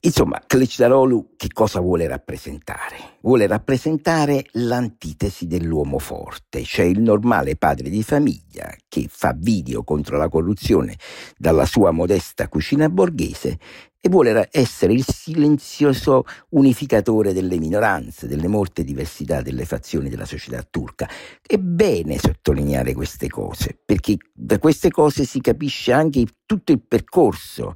Insomma, 0.02 0.40
Kılıçdaroğlu 0.48 1.36
che 1.36 1.48
cosa 1.48 1.80
vuole 1.80 2.08
rappresentare? 2.08 3.18
Vuole 3.20 3.46
rappresentare 3.46 4.44
l'antitesi 4.52 5.46
dell'uomo 5.46 5.98
forte, 5.98 6.62
cioè 6.62 6.86
il 6.86 7.02
normale 7.02 7.56
padre 7.56 7.90
di 7.90 8.02
famiglia 8.02 8.74
che 8.88 9.08
fa 9.10 9.34
video 9.36 9.84
contro 9.84 10.16
la 10.16 10.30
corruzione 10.30 10.96
dalla 11.36 11.66
sua 11.66 11.90
modesta 11.90 12.48
cucina 12.48 12.88
borghese 12.88 13.58
e 14.00 14.08
vuole 14.08 14.48
essere 14.50 14.94
il 14.94 15.04
silenzioso 15.04 16.24
unificatore 16.50 17.34
delle 17.34 17.58
minoranze, 17.58 18.26
delle 18.26 18.48
molte 18.48 18.84
diversità 18.84 19.42
delle 19.42 19.66
fazioni 19.66 20.08
della 20.08 20.24
società 20.24 20.62
turca. 20.62 21.06
È 21.46 21.58
bene 21.58 22.18
sottolineare 22.18 22.94
queste 22.94 23.28
cose, 23.28 23.78
perché 23.84 24.16
da 24.32 24.58
queste 24.58 24.90
cose 24.90 25.24
si 25.24 25.42
capisce 25.42 25.92
anche 25.92 26.24
tutto 26.46 26.72
il 26.72 26.80
percorso 26.80 27.74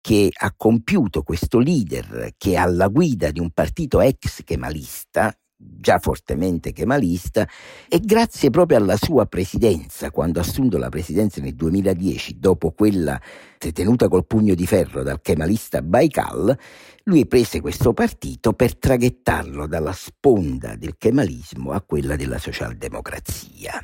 che 0.00 0.30
ha 0.32 0.52
compiuto 0.56 1.22
questo 1.22 1.58
leader 1.58 2.32
che 2.36 2.52
è 2.52 2.56
alla 2.56 2.88
guida 2.88 3.30
di 3.30 3.40
un 3.40 3.50
partito 3.50 4.00
ex 4.00 4.42
kemalista, 4.44 5.34
già 5.56 5.98
fortemente 5.98 6.72
kemalista, 6.72 7.46
e 7.88 8.00
grazie 8.00 8.50
proprio 8.50 8.78
alla 8.78 8.96
sua 8.96 9.26
presidenza, 9.26 10.10
quando 10.10 10.38
ha 10.38 10.42
assunto 10.42 10.78
la 10.78 10.88
presidenza 10.88 11.40
nel 11.42 11.54
2010, 11.54 12.38
dopo 12.38 12.72
quella 12.72 13.20
tenuta 13.58 14.08
col 14.08 14.26
pugno 14.26 14.54
di 14.54 14.66
ferro 14.66 15.02
dal 15.02 15.20
kemalista 15.20 15.82
Baikal, 15.82 16.58
lui 17.04 17.26
prese 17.26 17.60
questo 17.60 17.92
partito 17.92 18.54
per 18.54 18.76
traghettarlo 18.76 19.66
dalla 19.66 19.92
sponda 19.92 20.76
del 20.76 20.96
kemalismo 20.96 21.72
a 21.72 21.82
quella 21.82 22.16
della 22.16 22.38
socialdemocrazia. 22.38 23.80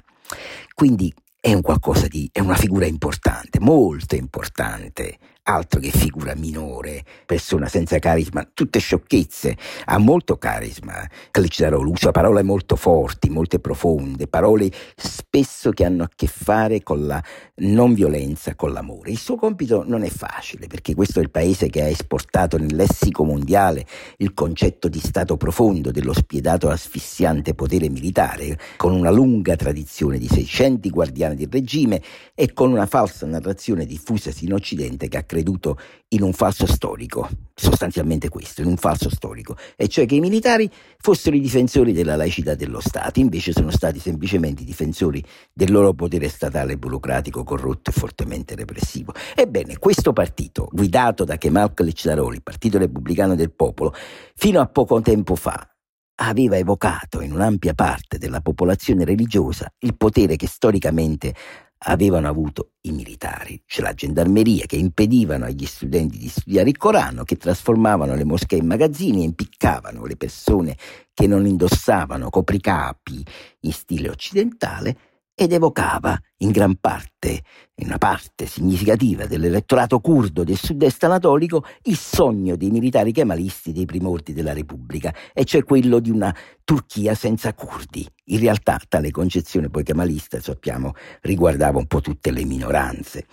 Quindi 0.75 1.13
è 1.39 1.53
un 1.53 1.61
di, 2.09 2.29
è 2.33 2.41
una 2.41 2.57
figura 2.57 2.87
importante, 2.87 3.61
molto 3.61 4.17
importante 4.17 5.19
altro 5.49 5.79
che 5.79 5.91
figura 5.91 6.35
minore, 6.35 7.05
persona 7.25 7.69
senza 7.69 7.99
carisma, 7.99 8.49
tutte 8.53 8.81
sciocchezze, 8.81 9.57
ha 9.85 9.99
molto 9.99 10.39
carisma. 10.39 11.09
Clicciarolo 11.31 11.89
usa 11.89 12.11
parole 12.11 12.43
molto 12.43 12.75
forti, 12.75 13.31
molto 13.31 13.59
profonde, 13.59 14.27
parole 14.27 14.71
spesso 14.97 15.71
che 15.71 15.85
hanno 15.85 16.03
a 16.03 16.11
che 16.15 16.27
fare 16.27 16.83
con 16.83 17.07
la 17.07 17.23
non 17.57 17.95
violenza, 17.95 18.57
con 18.57 18.73
l'amore. 18.73 19.11
Il 19.11 19.19
suo 19.19 19.37
compito 19.37 19.85
non 19.87 20.03
è 20.03 20.09
facile 20.09 20.67
perché 20.67 20.95
questo 20.95 21.21
è 21.21 21.23
il 21.23 21.31
paese 21.31 21.71
che 21.71 21.83
ha 21.83 21.89
esportato 21.89 22.59
nel 22.59 22.75
lessico 22.75 23.25
mondiale 23.25 23.87
il 24.19 24.35
concetto 24.35 24.89
di 24.89 24.99
Stato 24.99 25.37
profondo, 25.37 25.93
dello 25.93 26.13
spiedato 26.13 26.69
asfissiante 26.69 27.55
potere 27.55 27.89
militare, 27.89 28.59
con 28.77 28.93
una 28.93 29.11
lunga 29.11 29.55
tradizione 29.55 30.19
di 30.19 30.27
600 30.27 30.89
guardiani 30.91 31.37
del 31.37 31.49
regime 31.51 32.03
e 32.35 32.53
con 32.53 32.73
una 32.73 32.87
falsa 32.87 33.27
narrazione 33.27 33.87
diffusasi 33.87 34.45
in 34.45 34.53
Occidente 34.53 35.07
che 35.07 35.17
ha 35.17 35.23
creato 35.23 35.35
creduto 35.37 35.79
in 36.09 36.23
un 36.23 36.33
falso 36.33 36.67
storico, 36.67 37.29
sostanzialmente 37.55 38.31
questo, 38.31 38.63
in 38.63 38.69
un 38.69 38.77
falso 38.77 39.11
storico, 39.11 39.57
e 39.77 39.87
cioè 39.87 40.07
che 40.07 40.15
i 40.15 40.21
militari 40.21 40.71
fossero 40.99 41.37
i 41.37 41.41
difensori 41.41 41.93
della 41.93 42.17
laicità 42.17 42.55
dello 42.55 42.81
Stato, 42.81 43.21
invece 43.21 43.53
sono 43.53 43.71
stati 43.71 43.99
semplicemente 43.99 44.63
i 44.63 44.65
difensori 44.65 45.23
del 45.53 45.71
loro 45.71 45.93
potere 45.93 46.29
statale 46.29 46.79
burocratico 46.79 47.45
corrotto 47.45 47.91
e 47.91 47.93
fortemente 47.93 48.55
repressivo. 48.55 49.13
Ebbene, 49.35 49.79
questo 49.79 50.15
partito, 50.15 50.69
guidato 50.73 51.25
da 51.25 51.37
Kemal 51.37 51.73
Kılıçdaroğlu, 51.75 52.33
il 52.33 52.43
Partito 52.43 52.79
Repubblicano 52.79 53.35
del 53.35 53.53
Popolo, 53.53 53.93
fino 54.35 54.61
a 54.61 54.67
poco 54.67 55.01
tempo 55.03 55.35
fa 55.35 55.69
aveva 56.19 56.57
evocato 56.57 57.21
in 57.21 57.33
un'ampia 57.33 57.75
parte 57.75 58.17
della 58.17 58.41
popolazione 58.41 59.05
religiosa 59.05 59.71
il 59.81 59.97
potere 59.97 60.37
che 60.37 60.47
storicamente 60.47 61.35
avevano 61.79 62.29
avuto 62.29 62.73
i 62.83 62.93
militari, 62.93 63.63
cioè 63.67 63.85
la 63.85 63.95
gendarmeria 63.95 64.67
che 64.67 64.77
impedivano 64.77 65.45
agli 65.45 65.67
studenti 65.67 66.19
di 66.19 66.29
studiare 66.29 66.69
il 66.69 66.77
Corano, 66.77 67.25
che 67.25 67.37
trasformavano 67.37 68.15
le 68.15 68.25
moschee 68.25 68.59
in 68.59 68.67
magazzini 68.67 69.21
e 69.21 69.25
impiccavano 69.25 70.05
le 70.05 70.17
persone 70.17 70.77
che 71.13 71.27
non 71.27 71.47
indossavano 71.47 72.31
copricapi 72.31 73.25
in 73.61 73.73
stile 73.73 74.09
occidentale 74.09 74.97
ed 75.39 75.53
evocava 75.53 76.19
in 76.39 76.51
gran 76.51 76.77
parte, 76.81 77.43
in 77.75 77.89
una 77.89 77.99
parte 77.99 78.47
significativa 78.47 79.27
dell'elettorato 79.27 80.01
curdo 80.01 80.45
del 80.45 80.57
sud-est 80.57 81.05
anatolico, 81.05 81.63
il 81.83 81.97
sogno 81.97 82.57
dei 82.57 82.71
militari 82.71 83.13
kemalisti 83.13 83.73
dei 83.73 83.85
primordi 83.85 84.33
della 84.33 84.55
Repubblica, 84.55 85.15
e 85.35 85.45
cioè 85.45 85.63
quello 85.63 85.99
di 85.99 86.11
una 86.11 86.35
Turchia 86.65 87.15
senza 87.15 87.53
curdi. 87.53 88.09
In 88.29 88.41
realtà 88.41 88.81
tale 88.89 89.11
concezione 89.11 89.69
poi 89.69 89.85
kemalista, 89.85 90.41
sappiamo, 90.41 90.95
riguardava 91.21 91.79
un 91.79 91.87
po' 91.87 92.01
tutte 92.01 92.31
le 92.31 92.45
minoranze. 92.47 93.27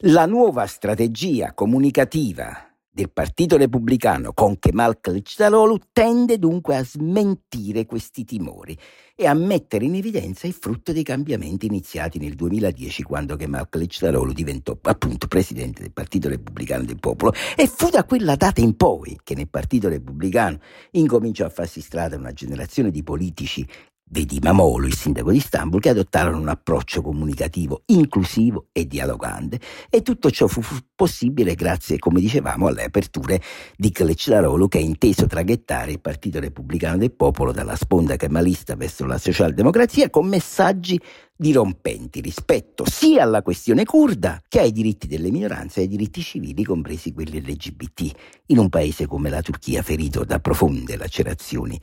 La 0.00 0.26
nuova 0.26 0.66
strategia 0.66 1.54
comunicativa 1.54 2.75
del 2.96 3.10
Partito 3.12 3.58
Repubblicano 3.58 4.32
con 4.32 4.58
Kemal 4.58 5.00
Kılıçdaroğlu 5.02 5.78
tende 5.92 6.38
dunque 6.38 6.76
a 6.76 6.82
smentire 6.82 7.84
questi 7.84 8.24
timori 8.24 8.74
e 9.14 9.26
a 9.26 9.34
mettere 9.34 9.84
in 9.84 9.96
evidenza 9.96 10.46
il 10.46 10.54
frutto 10.54 10.92
dei 10.92 11.02
cambiamenti 11.02 11.66
iniziati 11.66 12.18
nel 12.18 12.34
2010 12.34 13.02
quando 13.02 13.36
Kemal 13.36 13.68
Kılıçdaroğlu 13.68 14.32
diventò 14.32 14.78
appunto 14.80 15.26
presidente 15.26 15.82
del 15.82 15.92
Partito 15.92 16.30
Repubblicano 16.30 16.84
del 16.84 16.98
Popolo. 16.98 17.34
E 17.54 17.66
fu 17.66 17.90
da 17.90 18.02
quella 18.04 18.34
data 18.34 18.62
in 18.62 18.76
poi 18.76 19.20
che 19.22 19.34
nel 19.34 19.50
Partito 19.50 19.90
Repubblicano 19.90 20.58
incominciò 20.92 21.44
a 21.44 21.50
farsi 21.50 21.82
strada 21.82 22.16
una 22.16 22.32
generazione 22.32 22.90
di 22.90 23.02
politici 23.02 23.68
Vedi 24.08 24.38
Mamolo, 24.40 24.86
il 24.86 24.94
sindaco 24.94 25.32
di 25.32 25.38
Istanbul, 25.38 25.80
che 25.80 25.88
adottarono 25.88 26.38
un 26.38 26.46
approccio 26.46 27.02
comunicativo 27.02 27.82
inclusivo 27.86 28.68
e 28.70 28.86
dialogante 28.86 29.58
e 29.90 30.02
tutto 30.02 30.30
ciò 30.30 30.46
fu 30.46 30.62
possibile 30.94 31.56
grazie, 31.56 31.98
come 31.98 32.20
dicevamo, 32.20 32.68
alle 32.68 32.84
aperture 32.84 33.42
di 33.76 33.90
Kılıçdaroğlu 33.90 34.68
che 34.68 34.78
ha 34.78 34.80
inteso 34.80 35.26
traghettare 35.26 35.90
il 35.90 36.00
Partito 36.00 36.38
Repubblicano 36.38 36.98
del 36.98 37.10
Popolo 37.10 37.50
dalla 37.50 37.74
sponda 37.74 38.14
kemalista 38.14 38.76
verso 38.76 39.06
la 39.06 39.18
socialdemocrazia 39.18 40.08
con 40.08 40.28
messaggi 40.28 41.00
dirompenti 41.36 42.20
rispetto 42.20 42.84
sia 42.88 43.22
alla 43.22 43.42
questione 43.42 43.84
kurda 43.84 44.40
che 44.48 44.60
ai 44.60 44.72
diritti 44.72 45.06
delle 45.06 45.30
minoranze 45.30 45.80
e 45.80 45.82
ai 45.82 45.88
diritti 45.88 46.22
civili, 46.22 46.64
compresi 46.64 47.12
quelli 47.12 47.40
LGBT, 47.40 48.12
in 48.46 48.58
un 48.58 48.68
paese 48.68 49.06
come 49.06 49.30
la 49.30 49.42
Turchia 49.42 49.82
ferito 49.82 50.24
da 50.24 50.38
profonde 50.40 50.96
lacerazioni 50.96 51.78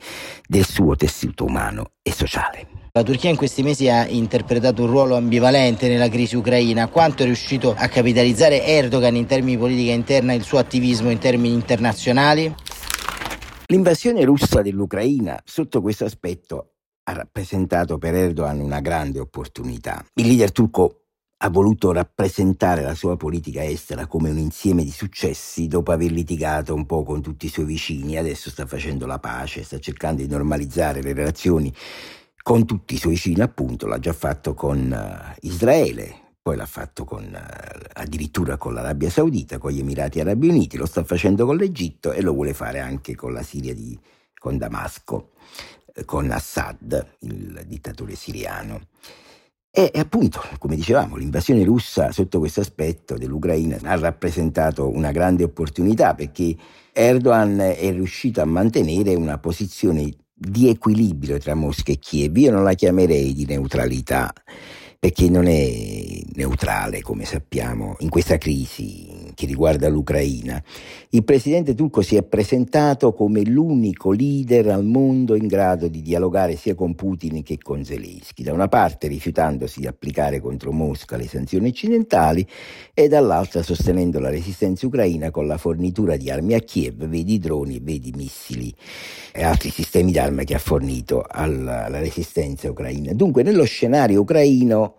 del 0.46 0.66
suo 0.66 0.96
tessuto 0.96 1.44
umano 1.44 1.92
e 2.02 2.12
sociale. 2.12 2.66
La 2.92 3.02
Turchia 3.02 3.30
in 3.30 3.36
questi 3.36 3.62
mesi 3.62 3.88
ha 3.88 4.06
interpretato 4.06 4.82
un 4.82 4.90
ruolo 4.90 5.16
ambivalente 5.16 5.88
nella 5.88 6.08
crisi 6.08 6.36
ucraina. 6.36 6.88
Quanto 6.88 7.22
è 7.22 7.26
riuscito 7.26 7.74
a 7.76 7.88
capitalizzare 7.88 8.64
Erdogan 8.64 9.16
in 9.16 9.26
termini 9.26 9.52
di 9.52 9.58
politica 9.58 9.92
interna 9.92 10.32
e 10.32 10.36
il 10.36 10.44
suo 10.44 10.58
attivismo 10.58 11.10
in 11.10 11.18
termini 11.18 11.54
internazionali? 11.54 12.54
L'invasione 13.66 14.24
russa 14.24 14.62
dell'Ucraina, 14.62 15.40
sotto 15.44 15.80
questo 15.80 16.04
aspetto, 16.04 16.73
ha 17.04 17.12
rappresentato 17.12 17.98
per 17.98 18.14
Erdogan 18.14 18.60
una 18.60 18.80
grande 18.80 19.18
opportunità. 19.18 20.04
Il 20.14 20.26
leader 20.26 20.52
turco 20.52 21.00
ha 21.38 21.50
voluto 21.50 21.92
rappresentare 21.92 22.80
la 22.82 22.94
sua 22.94 23.16
politica 23.16 23.62
estera 23.62 24.06
come 24.06 24.30
un 24.30 24.38
insieme 24.38 24.82
di 24.82 24.90
successi 24.90 25.68
dopo 25.68 25.92
aver 25.92 26.10
litigato 26.10 26.74
un 26.74 26.86
po' 26.86 27.02
con 27.02 27.20
tutti 27.20 27.46
i 27.46 27.50
suoi 27.50 27.66
vicini, 27.66 28.16
adesso 28.16 28.48
sta 28.48 28.66
facendo 28.66 29.04
la 29.04 29.18
pace, 29.18 29.62
sta 29.62 29.78
cercando 29.78 30.22
di 30.22 30.28
normalizzare 30.28 31.02
le 31.02 31.12
relazioni 31.12 31.72
con 32.42 32.64
tutti 32.64 32.94
i 32.94 32.98
suoi 32.98 33.14
vicini, 33.14 33.40
appunto, 33.40 33.86
l'ha 33.86 33.98
già 33.98 34.12
fatto 34.12 34.54
con 34.54 34.90
uh, 34.90 35.38
Israele, 35.46 36.36
poi 36.40 36.56
l'ha 36.56 36.66
fatto 36.66 37.04
con, 37.04 37.24
uh, 37.24 37.88
addirittura 37.94 38.56
con 38.56 38.74
l'Arabia 38.74 39.10
Saudita, 39.10 39.58
con 39.58 39.70
gli 39.72 39.80
Emirati 39.80 40.20
Arabi 40.20 40.48
Uniti, 40.48 40.76
lo 40.76 40.86
sta 40.86 41.04
facendo 41.04 41.46
con 41.46 41.56
l'Egitto 41.56 42.12
e 42.12 42.22
lo 42.22 42.32
vuole 42.32 42.54
fare 42.54 42.80
anche 42.80 43.14
con 43.14 43.32
la 43.32 43.42
Siria, 43.42 43.74
di, 43.74 43.98
con 44.38 44.56
Damasco 44.56 45.30
con 46.04 46.30
Assad, 46.30 47.16
il 47.20 47.64
dittatore 47.66 48.14
siriano. 48.14 48.88
E 49.76 49.90
appunto, 49.96 50.40
come 50.58 50.76
dicevamo, 50.76 51.16
l'invasione 51.16 51.64
russa 51.64 52.12
sotto 52.12 52.38
questo 52.38 52.60
aspetto 52.60 53.16
dell'Ucraina 53.16 53.76
ha 53.82 53.96
rappresentato 53.96 54.88
una 54.88 55.10
grande 55.10 55.42
opportunità 55.42 56.14
perché 56.14 56.56
Erdogan 56.92 57.58
è 57.58 57.90
riuscito 57.90 58.40
a 58.40 58.44
mantenere 58.44 59.16
una 59.16 59.38
posizione 59.38 60.14
di 60.32 60.68
equilibrio 60.68 61.38
tra 61.38 61.54
Mosca 61.54 61.90
e 61.90 61.98
Kiev. 61.98 62.36
Io 62.36 62.52
non 62.52 62.62
la 62.62 62.74
chiamerei 62.74 63.32
di 63.34 63.46
neutralità 63.46 64.32
perché 65.04 65.28
non 65.28 65.46
è 65.48 66.22
neutrale, 66.32 67.02
come 67.02 67.26
sappiamo, 67.26 67.94
in 67.98 68.08
questa 68.08 68.38
crisi 68.38 69.32
che 69.34 69.44
riguarda 69.44 69.86
l'Ucraina. 69.90 70.62
Il 71.10 71.24
presidente 71.24 71.74
turco 71.74 72.00
si 72.00 72.16
è 72.16 72.22
presentato 72.22 73.12
come 73.12 73.42
l'unico 73.42 74.12
leader 74.12 74.68
al 74.68 74.84
mondo 74.84 75.34
in 75.34 75.46
grado 75.46 75.88
di 75.88 76.00
dialogare 76.00 76.56
sia 76.56 76.74
con 76.74 76.94
Putin 76.94 77.42
che 77.42 77.58
con 77.60 77.84
Zelensky, 77.84 78.42
da 78.42 78.54
una 78.54 78.68
parte 78.68 79.06
rifiutandosi 79.06 79.80
di 79.80 79.86
applicare 79.86 80.40
contro 80.40 80.72
Mosca 80.72 81.18
le 81.18 81.28
sanzioni 81.28 81.68
occidentali 81.68 82.46
e 82.94 83.06
dall'altra 83.06 83.62
sostenendo 83.62 84.18
la 84.20 84.30
resistenza 84.30 84.86
ucraina 84.86 85.30
con 85.30 85.46
la 85.46 85.58
fornitura 85.58 86.16
di 86.16 86.30
armi 86.30 86.54
a 86.54 86.60
Kiev, 86.60 87.04
vedi 87.04 87.38
droni, 87.38 87.78
vedi 87.78 88.10
missili 88.16 88.74
e 89.32 89.42
altri 89.42 89.68
sistemi 89.68 90.12
d'arma 90.12 90.44
che 90.44 90.54
ha 90.54 90.58
fornito 90.58 91.22
alla, 91.28 91.84
alla 91.84 91.98
resistenza 91.98 92.70
ucraina. 92.70 93.12
Dunque 93.12 93.42
nello 93.42 93.64
scenario 93.64 94.22
ucraino 94.22 94.93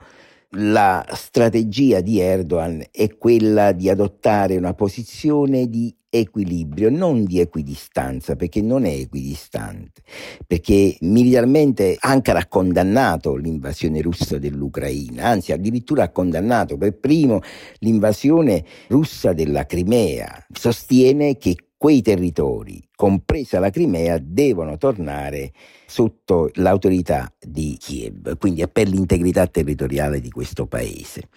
la 0.55 1.05
strategia 1.11 2.01
di 2.01 2.19
Erdogan 2.19 2.83
è 2.91 3.15
quella 3.17 3.71
di 3.71 3.89
adottare 3.89 4.57
una 4.57 4.73
posizione 4.73 5.69
di 5.69 5.93
equilibrio, 6.09 6.89
non 6.89 7.25
di 7.25 7.39
equidistanza, 7.39 8.35
perché 8.35 8.61
non 8.61 8.85
è 8.85 8.91
equidistante, 8.91 10.01
perché 10.47 10.95
militarmente 11.01 11.97
Ankara 11.99 12.39
ha 12.39 12.47
condannato 12.47 13.35
l'invasione 13.35 14.01
russa 14.01 14.37
dell'Ucraina, 14.37 15.25
anzi 15.25 15.51
addirittura 15.51 16.03
ha 16.03 16.11
condannato 16.11 16.77
per 16.77 16.97
primo 16.97 17.41
l'invasione 17.79 18.63
russa 18.87 19.33
della 19.33 19.65
Crimea, 19.65 20.45
sostiene 20.53 21.37
che 21.37 21.55
quei 21.77 22.01
territori, 22.01 22.81
compresa 22.95 23.59
la 23.59 23.69
Crimea, 23.69 24.17
devono 24.19 24.77
tornare 24.77 25.51
sotto 25.85 26.49
l'autorità 26.55 27.31
di 27.39 27.77
Kiev, 27.79 28.37
quindi 28.37 28.61
è 28.61 28.67
per 28.67 28.87
l'integrità 28.87 29.45
territoriale 29.47 30.19
di 30.19 30.29
questo 30.29 30.65
paese. 30.67 31.29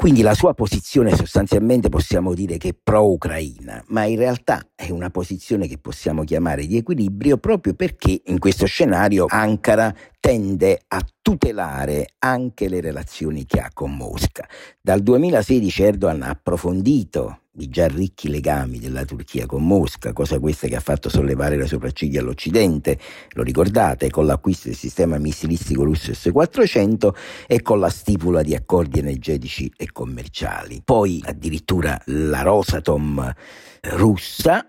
Quindi 0.00 0.22
la 0.22 0.32
sua 0.32 0.54
posizione 0.54 1.14
sostanzialmente 1.14 1.90
possiamo 1.90 2.32
dire 2.32 2.56
che 2.56 2.70
è 2.70 2.74
pro-Ucraina, 2.74 3.84
ma 3.88 4.04
in 4.04 4.16
realtà 4.16 4.70
è 4.74 4.88
una 4.88 5.10
posizione 5.10 5.66
che 5.66 5.76
possiamo 5.76 6.24
chiamare 6.24 6.64
di 6.64 6.78
equilibrio 6.78 7.36
proprio 7.36 7.74
perché 7.74 8.22
in 8.24 8.38
questo 8.38 8.64
scenario 8.64 9.26
Ankara 9.28 9.94
tende 10.18 10.80
a 10.88 11.06
tutelare 11.20 12.14
anche 12.20 12.70
le 12.70 12.80
relazioni 12.80 13.44
che 13.44 13.60
ha 13.60 13.68
con 13.74 13.94
Mosca. 13.94 14.48
Dal 14.80 15.02
2016 15.02 15.82
Erdogan 15.82 16.22
ha 16.22 16.30
approfondito 16.30 17.40
i 17.58 17.68
già 17.68 17.88
ricchi 17.88 18.28
legami 18.28 18.78
della 18.78 19.04
Turchia 19.04 19.44
con 19.46 19.66
Mosca, 19.66 20.12
cosa 20.12 20.38
questa 20.38 20.68
che 20.68 20.76
ha 20.76 20.80
fatto 20.80 21.08
sollevare 21.08 21.56
le 21.56 21.66
sopracciglia 21.66 22.20
all'Occidente, 22.20 22.96
lo 23.30 23.42
ricordate, 23.42 24.08
con 24.08 24.24
l'acquisto 24.24 24.68
del 24.68 24.76
sistema 24.76 25.18
missilistico 25.18 25.82
russo 25.82 26.14
S-400 26.14 27.10
e 27.48 27.60
con 27.60 27.80
la 27.80 27.88
stipula 27.88 28.42
di 28.42 28.54
accordi 28.54 29.00
energetici 29.00 29.70
e 29.76 29.90
commerciali. 29.90 30.80
Poi 30.84 31.20
addirittura 31.24 32.00
la 32.06 32.42
Rosatom 32.42 33.34
russa, 33.82 34.68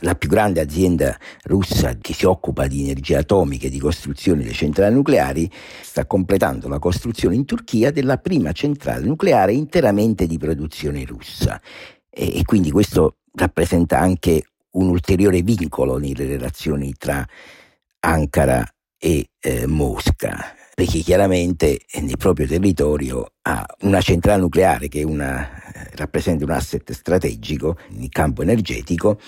la 0.00 0.14
più 0.14 0.28
grande 0.28 0.60
azienda 0.60 1.16
russa 1.42 1.98
che 1.98 2.14
si 2.14 2.24
occupa 2.24 2.66
di 2.68 2.82
energia 2.82 3.18
atomica 3.18 3.66
e 3.66 3.70
di 3.70 3.78
costruzione 3.78 4.42
delle 4.42 4.54
centrali 4.54 4.94
nucleari, 4.94 5.50
sta 5.82 6.06
completando 6.06 6.68
la 6.68 6.78
costruzione 6.78 7.34
in 7.34 7.44
Turchia 7.44 7.90
della 7.90 8.16
prima 8.16 8.52
centrale 8.52 9.04
nucleare 9.04 9.52
interamente 9.52 10.26
di 10.26 10.38
produzione 10.38 11.04
russa 11.04 11.60
e, 12.10 12.38
e 12.38 12.42
quindi 12.44 12.70
questo 12.70 13.18
rappresenta 13.34 13.98
anche 13.98 14.44
un 14.72 14.88
ulteriore 14.88 15.42
vincolo 15.42 15.98
nelle 15.98 16.26
relazioni 16.26 16.92
tra 16.96 17.26
Ankara 18.00 18.66
e 18.98 19.30
eh, 19.40 19.66
Mosca. 19.66 20.54
perché 20.74 21.00
chiaramente 21.00 21.80
nel 22.00 22.16
proprio 22.16 22.46
territorio 22.46 23.32
ha 23.42 23.66
una 23.80 24.00
centrale 24.00 24.40
nucleare 24.40 24.88
che 24.88 25.02
una, 25.02 25.48
rappresenta 25.94 26.44
un 26.44 26.50
asset 26.52 26.92
strategico 26.92 27.76
in 27.90 28.08
campo 28.08 28.42
energetico 28.42 29.18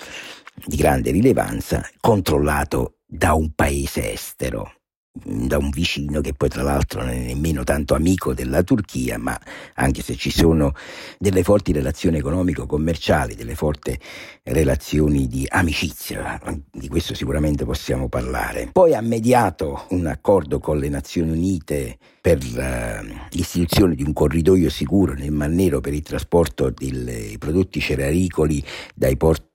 di 0.65 0.77
grande 0.77 1.11
rilevanza, 1.11 1.85
controllato 1.99 2.99
da 3.05 3.33
un 3.33 3.51
paese 3.53 4.13
estero 4.13 4.80
da 5.13 5.57
un 5.57 5.69
vicino 5.69 6.21
che 6.21 6.33
poi 6.33 6.47
tra 6.47 6.63
l'altro 6.63 7.01
non 7.01 7.09
è 7.09 7.17
nemmeno 7.17 7.63
tanto 7.63 7.95
amico 7.95 8.33
della 8.33 8.63
Turchia, 8.63 9.17
ma 9.17 9.37
anche 9.75 10.01
se 10.01 10.15
ci 10.15 10.31
sono 10.31 10.73
delle 11.19 11.43
forti 11.43 11.73
relazioni 11.73 12.17
economico-commerciali, 12.17 13.35
delle 13.35 13.55
forti 13.55 13.97
relazioni 14.43 15.27
di 15.27 15.45
amicizia, 15.49 16.39
di 16.71 16.87
questo 16.87 17.13
sicuramente 17.13 17.65
possiamo 17.65 18.07
parlare. 18.07 18.69
Poi 18.71 18.95
ha 18.95 19.01
mediato 19.01 19.85
un 19.89 20.07
accordo 20.07 20.59
con 20.59 20.79
le 20.79 20.87
Nazioni 20.89 21.31
Unite 21.31 21.97
per 22.21 22.37
uh, 22.37 23.05
l'istituzione 23.31 23.95
di 23.95 24.03
un 24.03 24.13
corridoio 24.13 24.69
sicuro 24.69 25.13
nel 25.13 25.31
Mar 25.31 25.49
Nero 25.49 25.81
per 25.81 25.93
il 25.93 26.03
trasporto 26.03 26.69
dei 26.69 27.35
prodotti 27.37 27.81
cerealicoli 27.81 28.63
dai 28.93 29.17
porti 29.17 29.50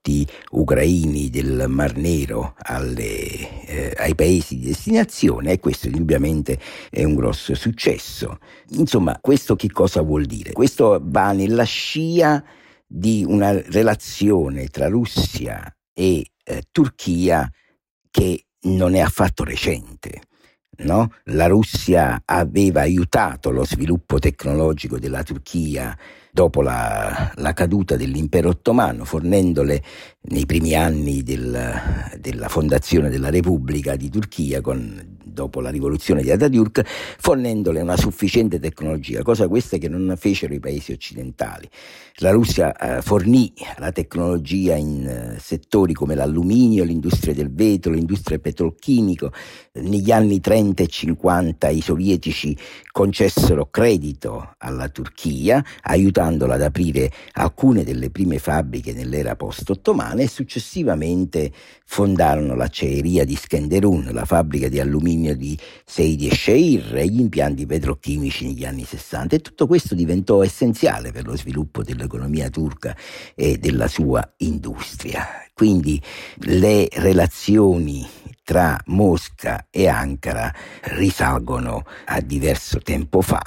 ucraini 0.51 1.29
del 1.29 1.65
Mar 1.67 1.95
Nero 1.97 2.55
alle, 2.57 3.65
eh, 3.65 3.93
ai 3.97 4.15
paesi 4.15 4.57
di 4.57 4.67
destinazione 4.67 5.51
e 5.51 5.59
questo 5.59 5.87
indubbiamente 5.87 6.59
è 6.89 7.03
un 7.03 7.15
grosso 7.15 7.55
successo. 7.55 8.39
Insomma, 8.71 9.17
questo 9.19 9.55
che 9.55 9.71
cosa 9.71 10.01
vuol 10.01 10.25
dire? 10.25 10.53
Questo 10.53 10.99
va 11.03 11.31
nella 11.31 11.63
scia 11.63 12.43
di 12.85 13.25
una 13.27 13.51
relazione 13.51 14.67
tra 14.67 14.87
Russia 14.87 15.61
e 15.93 16.25
eh, 16.43 16.63
Turchia 16.71 17.49
che 18.09 18.45
non 18.61 18.95
è 18.95 18.99
affatto 18.99 19.43
recente. 19.43 20.21
No? 20.79 21.11
La 21.25 21.47
Russia 21.47 22.21
aveva 22.23 22.81
aiutato 22.81 23.49
lo 23.49 23.65
sviluppo 23.65 24.19
tecnologico 24.19 24.99
della 24.99 25.23
Turchia 25.23 25.97
dopo 26.37 26.61
la, 26.61 27.31
la 27.37 27.53
caduta 27.53 27.95
dell'impero 27.95 28.49
ottomano, 28.49 29.05
fornendole 29.05 29.81
nei 30.29 30.45
primi 30.45 30.75
anni 30.75 31.23
del, 31.23 32.13
della 32.19 32.47
fondazione 32.47 33.09
della 33.09 33.31
Repubblica 33.31 33.95
di 33.95 34.07
Turchia 34.11 34.61
con 34.61 35.17
dopo 35.37 35.61
la 35.61 35.69
rivoluzione 35.69 36.23
di 36.23 36.31
Ataturk, 36.31 36.83
fornendole 37.19 37.81
una 37.81 37.95
sufficiente 37.95 38.59
tecnologia, 38.59 39.21
cosa 39.21 39.47
questa 39.47 39.77
che 39.77 39.87
non 39.87 40.15
fecero 40.17 40.55
i 40.55 40.59
paesi 40.59 40.91
occidentali. 40.91 41.69
La 42.21 42.31
Russia 42.31 42.75
eh, 42.75 43.01
fornì 43.03 43.53
la 43.77 43.91
tecnologia 43.91 44.75
in 44.75 45.05
eh, 45.05 45.37
settori 45.39 45.93
come 45.93 46.15
l'alluminio, 46.15 46.83
l'industria 46.83 47.35
del 47.35 47.53
vetro, 47.53 47.91
l'industria 47.91 48.39
petrolchimico. 48.39 49.31
Negli 49.73 50.09
anni 50.09 50.39
30 50.39 50.81
e 50.81 50.87
50 50.87 51.69
i 51.69 51.81
sovietici 51.81 52.57
concessero 52.91 53.67
credito 53.69 54.55
alla 54.57 54.89
Turchia, 54.89 55.63
aiutandola 56.27 56.55
ad 56.55 56.61
aprire 56.61 57.11
alcune 57.33 57.83
delle 57.83 58.09
prime 58.09 58.39
fabbriche 58.39 58.93
nell'era 58.93 59.35
post-ottomana 59.35 60.21
e 60.21 60.27
successivamente 60.27 61.51
fondarono 61.85 62.55
l'acciaieria 62.55 63.23
di 63.23 63.35
Skenderun, 63.35 64.09
la 64.11 64.25
fabbrica 64.25 64.67
di 64.67 64.79
alluminio 64.79 65.35
di 65.35 65.57
Seidi 65.85 66.27
e 66.27 66.35
Sheir 66.35 66.97
e 66.97 67.07
gli 67.07 67.19
impianti 67.19 67.65
petrochimici 67.65 68.45
negli 68.45 68.65
anni 68.65 68.83
60 68.83 69.35
e 69.35 69.39
tutto 69.39 69.67
questo 69.67 69.95
diventò 69.95 70.43
essenziale 70.43 71.11
per 71.11 71.25
lo 71.25 71.35
sviluppo 71.37 71.81
dell'economia 71.81 72.49
turca 72.49 72.95
e 73.33 73.57
della 73.57 73.87
sua 73.87 74.33
industria. 74.37 75.25
Quindi 75.53 76.01
le 76.41 76.87
relazioni 76.91 78.05
tra 78.47 78.79
Mosca 78.85 79.67
e 79.69 79.89
Ankara 79.89 80.53
risalgono 80.93 81.83
a 82.05 82.21
diverso 82.21 82.79
tempo 82.79 83.19
fa, 83.19 83.41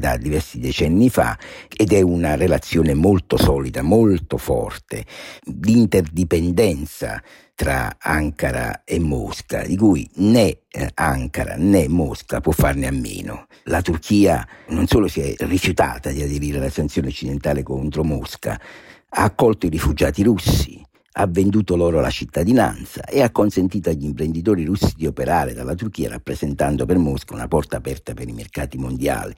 da 0.00 0.16
diversi 0.16 0.58
decenni 0.58 1.10
fa, 1.10 1.38
ed 1.68 1.92
è 1.92 2.00
una 2.00 2.34
relazione 2.34 2.92
molto 2.92 3.36
solida, 3.36 3.82
molto 3.82 4.38
forte, 4.38 5.06
di 5.44 5.78
interdipendenza 5.78 7.22
tra 7.54 7.94
Ankara 8.00 8.82
e 8.82 8.98
Mosca, 8.98 9.62
di 9.62 9.76
cui 9.76 10.10
né 10.14 10.62
eh, 10.72 10.90
Ankara 10.92 11.54
né 11.56 11.86
Mosca 11.86 12.40
può 12.40 12.50
farne 12.50 12.88
a 12.88 12.92
meno. 12.92 13.46
La 13.66 13.80
Turchia 13.80 14.44
non 14.70 14.88
solo 14.88 15.06
si 15.06 15.20
è 15.20 15.36
rifiutata 15.46 16.10
di 16.10 16.20
aderire 16.20 16.58
alla 16.58 16.68
sanzione 16.68 17.06
occidentale 17.06 17.62
contro 17.62 18.02
Mosca, 18.02 18.60
ha 19.08 19.22
accolto 19.22 19.66
i 19.66 19.68
rifugiati 19.68 20.24
russi, 20.24 20.84
ha 21.14 21.26
venduto 21.26 21.76
loro 21.76 22.00
la 22.00 22.10
cittadinanza 22.10 23.04
e 23.04 23.20
ha 23.22 23.30
consentito 23.30 23.90
agli 23.90 24.04
imprenditori 24.04 24.64
russi 24.64 24.94
di 24.96 25.06
operare 25.06 25.52
dalla 25.52 25.74
Turchia 25.74 26.08
rappresentando 26.08 26.86
per 26.86 26.96
Mosca 26.96 27.34
una 27.34 27.48
porta 27.48 27.76
aperta 27.76 28.14
per 28.14 28.28
i 28.28 28.32
mercati 28.32 28.78
mondiali. 28.78 29.34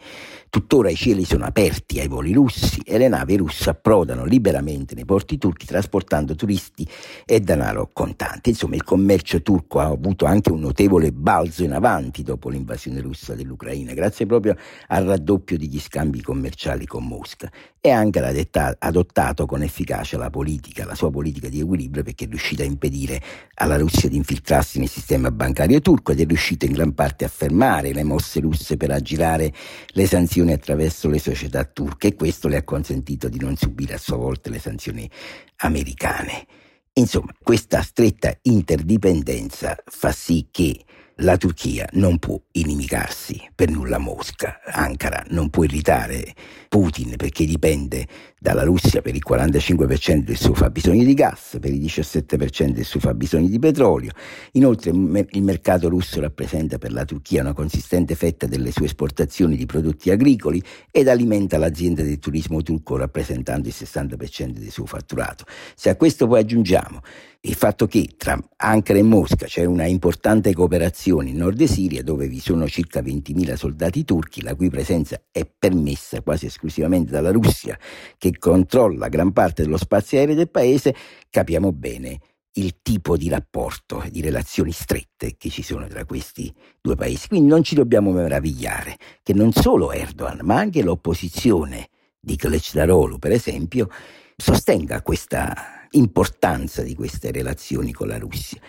Tuttora 0.48 0.88
i 0.88 0.94
cieli 0.94 1.24
sono 1.24 1.44
aperti 1.44 1.98
ai 1.98 2.06
voli 2.06 2.32
russi 2.32 2.80
e 2.84 2.96
le 2.96 3.08
navi 3.08 3.37
russe 3.37 3.70
approdano 3.70 4.24
liberamente 4.24 4.94
nei 4.94 5.04
porti 5.04 5.37
turchi 5.37 5.66
trasportando 5.66 6.37
turisti 6.37 6.87
e 7.24 7.40
denaro 7.40 7.90
contante. 7.92 8.50
Insomma, 8.50 8.76
il 8.76 8.84
commercio 8.84 9.42
turco 9.42 9.80
ha 9.80 9.87
avuto 9.87 10.26
anche 10.26 10.52
un 10.52 10.60
notevole 10.60 11.10
balzo 11.10 11.64
in 11.64 11.72
avanti 11.72 12.22
dopo 12.22 12.50
l'invasione 12.50 13.00
russa 13.00 13.34
dell'Ucraina, 13.34 13.94
grazie 13.94 14.26
proprio 14.26 14.56
al 14.88 15.04
raddoppio 15.04 15.58
degli 15.58 15.80
scambi 15.80 16.22
commerciali 16.22 16.87
con 16.87 17.04
Mosca. 17.04 17.50
E 17.80 17.90
Ankara 17.90 18.28
ha 18.30 18.76
adottato 18.78 19.44
con 19.44 19.62
efficacia 19.62 20.16
la 20.16 20.30
politica, 20.30 20.87
la 20.87 20.94
sua 20.94 21.10
politica 21.10 21.48
di 21.48 21.60
equilibrio 21.64 22.03
perché 22.03 22.24
è 22.24 22.29
riuscita 22.29 22.62
a 22.62 22.66
impedire 22.66 23.20
alla 23.55 23.77
Russia 23.77 24.09
di 24.09 24.16
infiltrarsi 24.16 24.79
nel 24.79 24.88
sistema 24.88 25.31
bancario 25.31 25.81
turco 25.81 26.12
ed 26.12 26.20
è 26.20 26.27
riuscita 26.27 26.66
in 26.66 26.72
gran 26.72 26.94
parte 26.94 27.24
a 27.24 27.29
fermare 27.29 27.92
le 27.92 28.05
mosse 28.05 28.40
russe 28.40 28.77
per 28.77 28.90
aggirare 28.90 29.53
le 29.88 30.07
sanzioni 30.07 30.53
attraverso 30.53 31.09
le 31.09 31.18
società 31.18 31.64
turche 31.64 32.09
e 32.09 32.14
questo 32.14 32.48
le 32.48 32.57
ha 32.57 32.62
consentito 32.62 33.29
di 33.29 33.38
non 33.38 33.57
subire 33.57 33.94
a 33.94 33.98
sua 33.98 34.16
volta 34.16 34.50
le 34.50 34.59
sanzioni 34.59 35.11
americane. 35.57 36.46
Insomma, 36.94 37.35
questa 37.42 37.83
stretta 37.83 38.37
interdipendenza 38.42 39.77
fa 39.85 40.12
sì 40.12 40.46
che 40.50 40.85
la 41.18 41.37
Turchia 41.37 41.88
non 41.92 42.18
può 42.18 42.40
inimicarsi 42.53 43.40
per 43.55 43.70
nulla 43.70 43.98
Mosca, 43.98 44.61
Ankara 44.64 45.24
non 45.29 45.48
può 45.48 45.62
irritare 45.62 46.35
Putin 46.68 47.14
perché 47.16 47.44
dipende 47.44 48.07
dalla 48.44 48.62
Russia 48.62 49.00
per 49.00 49.14
il 49.14 49.22
45% 49.26 50.18
del 50.18 50.37
suo 50.37 50.52
fabbisogno 50.52 51.02
di 51.02 51.14
gas, 51.14 51.57
per 51.59 51.70
il 51.70 51.80
17% 51.80 52.72
del 52.72 52.85
suo 52.85 53.00
fabbisogno 53.00 53.48
di 53.48 53.59
petrolio. 53.59 54.11
Inoltre 54.52 54.90
il 54.90 55.42
mercato 55.42 55.88
russo 55.88 56.20
rappresenta 56.20 56.76
per 56.76 56.92
la 56.92 57.07
Turchia 57.07 57.40
una 57.40 57.54
consistente 57.54 58.14
fetta 58.14 58.46
delle 58.46 58.70
sue 58.70 58.85
esportazioni 58.85 59.57
di 59.57 59.64
prodotti 59.64 60.11
agricoli 60.11 60.62
ed 60.90 61.09
alimenta 61.09 61.57
l'azienda 61.57 62.02
del 62.02 62.18
turismo 62.18 62.61
turco 62.61 62.98
rappresentando 62.98 63.66
il 63.66 63.74
60% 63.74 64.59
del 64.59 64.70
suo 64.70 64.85
fatturato. 64.85 65.46
Se 65.74 65.88
a 65.88 65.96
questo 65.96 66.26
poi 66.26 66.40
aggiungiamo 66.40 67.00
il 67.46 67.54
fatto 67.54 67.87
che 67.87 68.09
tra 68.16 68.38
Ankara 68.57 68.98
e 68.98 69.02
Mosca 69.02 69.44
c'è 69.44 69.66
una 69.66 69.85
importante 69.85 70.54
cooperazione 70.54 71.28
in 71.28 71.37
nord 71.37 71.62
Siria 71.64 72.02
dove 72.02 72.26
vi 72.26 72.40
sono 72.40 72.66
circa 72.66 73.00
20.000 73.00 73.54
soldati 73.54 74.02
turchi 74.02 74.40
la 74.40 74.54
cui 74.54 74.70
presenza 74.70 75.20
è 75.30 75.46
permessa 75.46 76.22
quasi 76.22 76.46
esclusivamente 76.46 77.11
dalla 77.11 77.30
Russia 77.30 77.78
che 78.16 78.30
controlla 78.38 79.09
gran 79.09 79.33
parte 79.33 79.62
dello 79.62 79.77
spazio 79.77 80.18
aereo 80.18 80.35
del 80.35 80.51
paese, 80.51 80.94
capiamo 81.31 81.73
bene 81.73 82.18
il 82.57 82.77
tipo 82.83 83.16
di 83.16 83.29
rapporto, 83.29 84.05
di 84.11 84.20
relazioni 84.20 84.70
strette 84.70 85.37
che 85.37 85.49
ci 85.49 85.62
sono 85.62 85.87
tra 85.88 86.05
questi 86.05 86.53
due 86.81 86.94
paesi. 86.94 87.29
Quindi 87.29 87.49
non 87.49 87.62
ci 87.62 87.75
dobbiamo 87.75 88.12
meravigliare 88.12 88.97
che 89.23 89.33
non 89.33 89.53
solo 89.53 89.92
Erdogan, 89.92 90.40
ma 90.42 90.57
anche 90.57 90.83
l'opposizione 90.83 91.88
di 92.20 92.37
Kılıçdaroğlu, 92.37 93.18
per 93.18 93.33
esempio, 93.33 93.88
sostenga 94.37 95.03
questa 95.03 95.88
importanza 95.90 96.83
di 96.83 96.94
queste 96.94 97.31
relazioni 97.31 97.92
con 97.92 98.09
la 98.09 98.18
Russia 98.18 98.61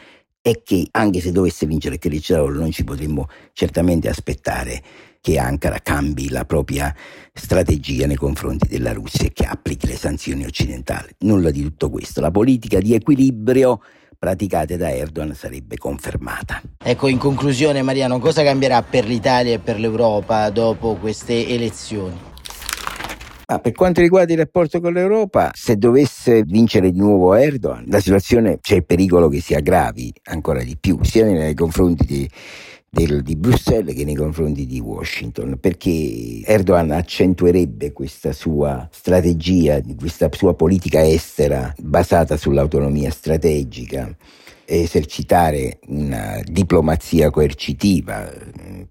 e 0.42 0.62
che 0.64 0.88
anche 0.92 1.22
se 1.22 1.32
dovesse 1.32 1.66
vincere 1.66 1.98
Kılıçdaroğlu 1.98 2.60
non 2.60 2.72
ci 2.72 2.84
potremmo 2.84 3.28
certamente 3.54 4.10
aspettare 4.10 4.84
che 5.26 5.40
Ankara 5.40 5.80
cambi 5.82 6.30
la 6.30 6.46
propria 6.46 6.94
strategia 7.34 8.06
nei 8.06 8.16
confronti 8.16 8.68
della 8.68 8.94
Russia 8.94 9.26
e 9.26 9.34
che 9.34 9.46
applichi 9.46 9.88
le 9.88 9.96
sanzioni 9.96 10.46
occidentali. 10.46 11.16
Nulla 11.22 11.50
di 11.50 11.64
tutto 11.64 11.90
questo. 11.90 12.22
La 12.22 12.30
politica 12.30 12.78
di 12.78 12.94
equilibrio 12.94 13.82
praticata 14.20 14.78
da 14.78 14.92
Erdogan 14.92 15.34
sarebbe 15.34 15.78
confermata. 15.78 16.62
Ecco, 16.78 17.08
in 17.08 17.18
conclusione 17.18 17.82
Mariano, 17.82 18.20
cosa 18.20 18.44
cambierà 18.44 18.84
per 18.84 19.08
l'Italia 19.08 19.56
e 19.56 19.58
per 19.58 19.80
l'Europa 19.80 20.48
dopo 20.52 20.94
queste 20.94 21.48
elezioni? 21.48 22.16
Ah, 23.48 23.58
per 23.58 23.72
quanto 23.72 24.02
riguarda 24.02 24.32
il 24.32 24.38
rapporto 24.38 24.80
con 24.80 24.94
l'Europa, 24.94 25.50
se 25.56 25.76
dovesse 25.76 26.44
vincere 26.44 26.92
di 26.92 27.00
nuovo 27.00 27.34
Erdogan, 27.34 27.86
la 27.88 28.00
situazione 28.00 28.60
c'è 28.62 28.76
il 28.76 28.86
pericolo 28.86 29.28
che 29.28 29.42
si 29.42 29.56
aggravi 29.56 30.14
ancora 30.26 30.62
di 30.62 30.78
più, 30.80 31.00
sia 31.02 31.26
nei 31.26 31.56
confronti 31.56 32.06
di, 32.06 32.30
del, 32.96 33.22
di 33.24 33.36
Bruxelles 33.36 33.94
che 33.94 34.06
nei 34.06 34.16
confronti 34.16 34.66
di 34.66 34.80
Washington, 34.80 35.58
perché 35.60 36.42
Erdogan 36.46 36.92
accentuerebbe 36.92 37.92
questa 37.92 38.32
sua 38.32 38.88
strategia, 38.90 39.82
questa 39.98 40.30
sua 40.32 40.54
politica 40.54 41.06
estera 41.06 41.74
basata 41.78 42.38
sull'autonomia 42.38 43.12
strategica 43.12 44.16
esercitare 44.68 45.78
una 45.88 46.42
diplomazia 46.44 47.30
coercitiva, 47.30 48.32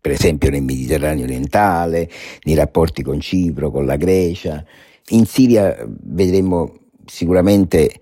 per 0.01 0.13
esempio 0.13 0.51
nel 0.51 0.63
Mediterraneo 0.63 1.25
orientale, 1.25 2.09
nei 2.45 2.55
rapporti 2.55 3.03
con 3.03 3.19
Cipro, 3.19 3.73
con 3.73 3.85
la 3.85 3.97
Grecia. 3.97 4.65
In 5.09 5.27
Siria 5.27 5.77
vedremo 6.05 6.75
sicuramente 7.07 7.93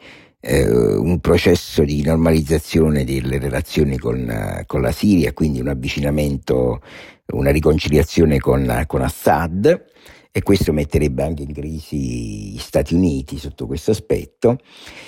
eh, 0.45 0.68
un 0.68 1.20
processo 1.20 1.84
di 1.84 2.03
normalizzazione 2.03 3.05
delle 3.05 3.38
relazioni 3.38 3.97
con, 3.97 4.64
con, 4.66 4.80
la 4.80 4.90
Siria, 4.90 5.32
quindi 5.32 5.61
un 5.61 5.68
avvicinamento, 5.68 6.82
una 7.28 7.51
riconciliazione 7.51 8.38
con, 8.38 8.84
con 8.86 9.03
Assad 9.03 9.90
e 10.35 10.43
questo 10.43 10.72
metterebbe 10.72 11.22
anche 11.22 11.43
in 11.43 11.53
crisi 11.53 12.53
gli 12.53 12.59
Stati 12.59 12.95
Uniti 12.95 13.37
sotto 13.37 13.66
questo 13.66 13.91
aspetto. 13.91 14.59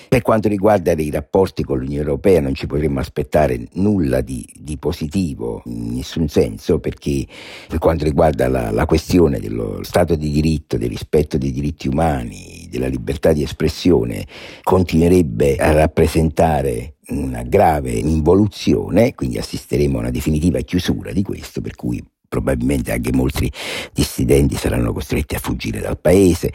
Per 0.06 0.20
quanto 0.20 0.48
riguarda 0.48 0.92
i 0.92 1.10
rapporti 1.10 1.64
con 1.64 1.78
l'Unione 1.78 2.02
Europea 2.02 2.42
non 2.42 2.54
ci 2.54 2.66
potremmo 2.66 3.00
aspettare 3.00 3.66
nulla 3.72 4.20
di, 4.20 4.46
di 4.54 4.76
positivo 4.76 5.62
in 5.64 5.94
nessun 5.94 6.28
senso 6.28 6.78
perché 6.78 7.26
per 7.66 7.78
quanto 7.78 8.04
riguarda 8.04 8.48
la, 8.48 8.70
la 8.70 8.84
questione 8.84 9.40
dello 9.40 9.82
Stato 9.82 10.14
di 10.14 10.30
diritto, 10.30 10.76
del 10.76 10.90
rispetto 10.90 11.38
dei 11.38 11.52
diritti 11.52 11.88
umani, 11.88 12.68
della 12.70 12.88
libertà 12.88 13.32
di 13.32 13.42
espressione, 13.42 14.26
continuerebbe 14.62 15.56
a 15.56 15.72
rappresentare 15.72 16.96
una 17.08 17.42
grave 17.42 17.92
involuzione, 17.92 19.14
quindi 19.14 19.38
assisteremo 19.38 19.96
a 19.96 20.00
una 20.00 20.10
definitiva 20.10 20.60
chiusura 20.60 21.12
di 21.12 21.22
questo, 21.22 21.62
per 21.62 21.74
cui 21.74 22.02
probabilmente 22.34 22.90
anche 22.90 23.12
molti 23.12 23.50
dissidenti 23.92 24.56
saranno 24.56 24.92
costretti 24.92 25.36
a 25.36 25.38
fuggire 25.38 25.78
dal 25.78 26.00
paese, 26.00 26.52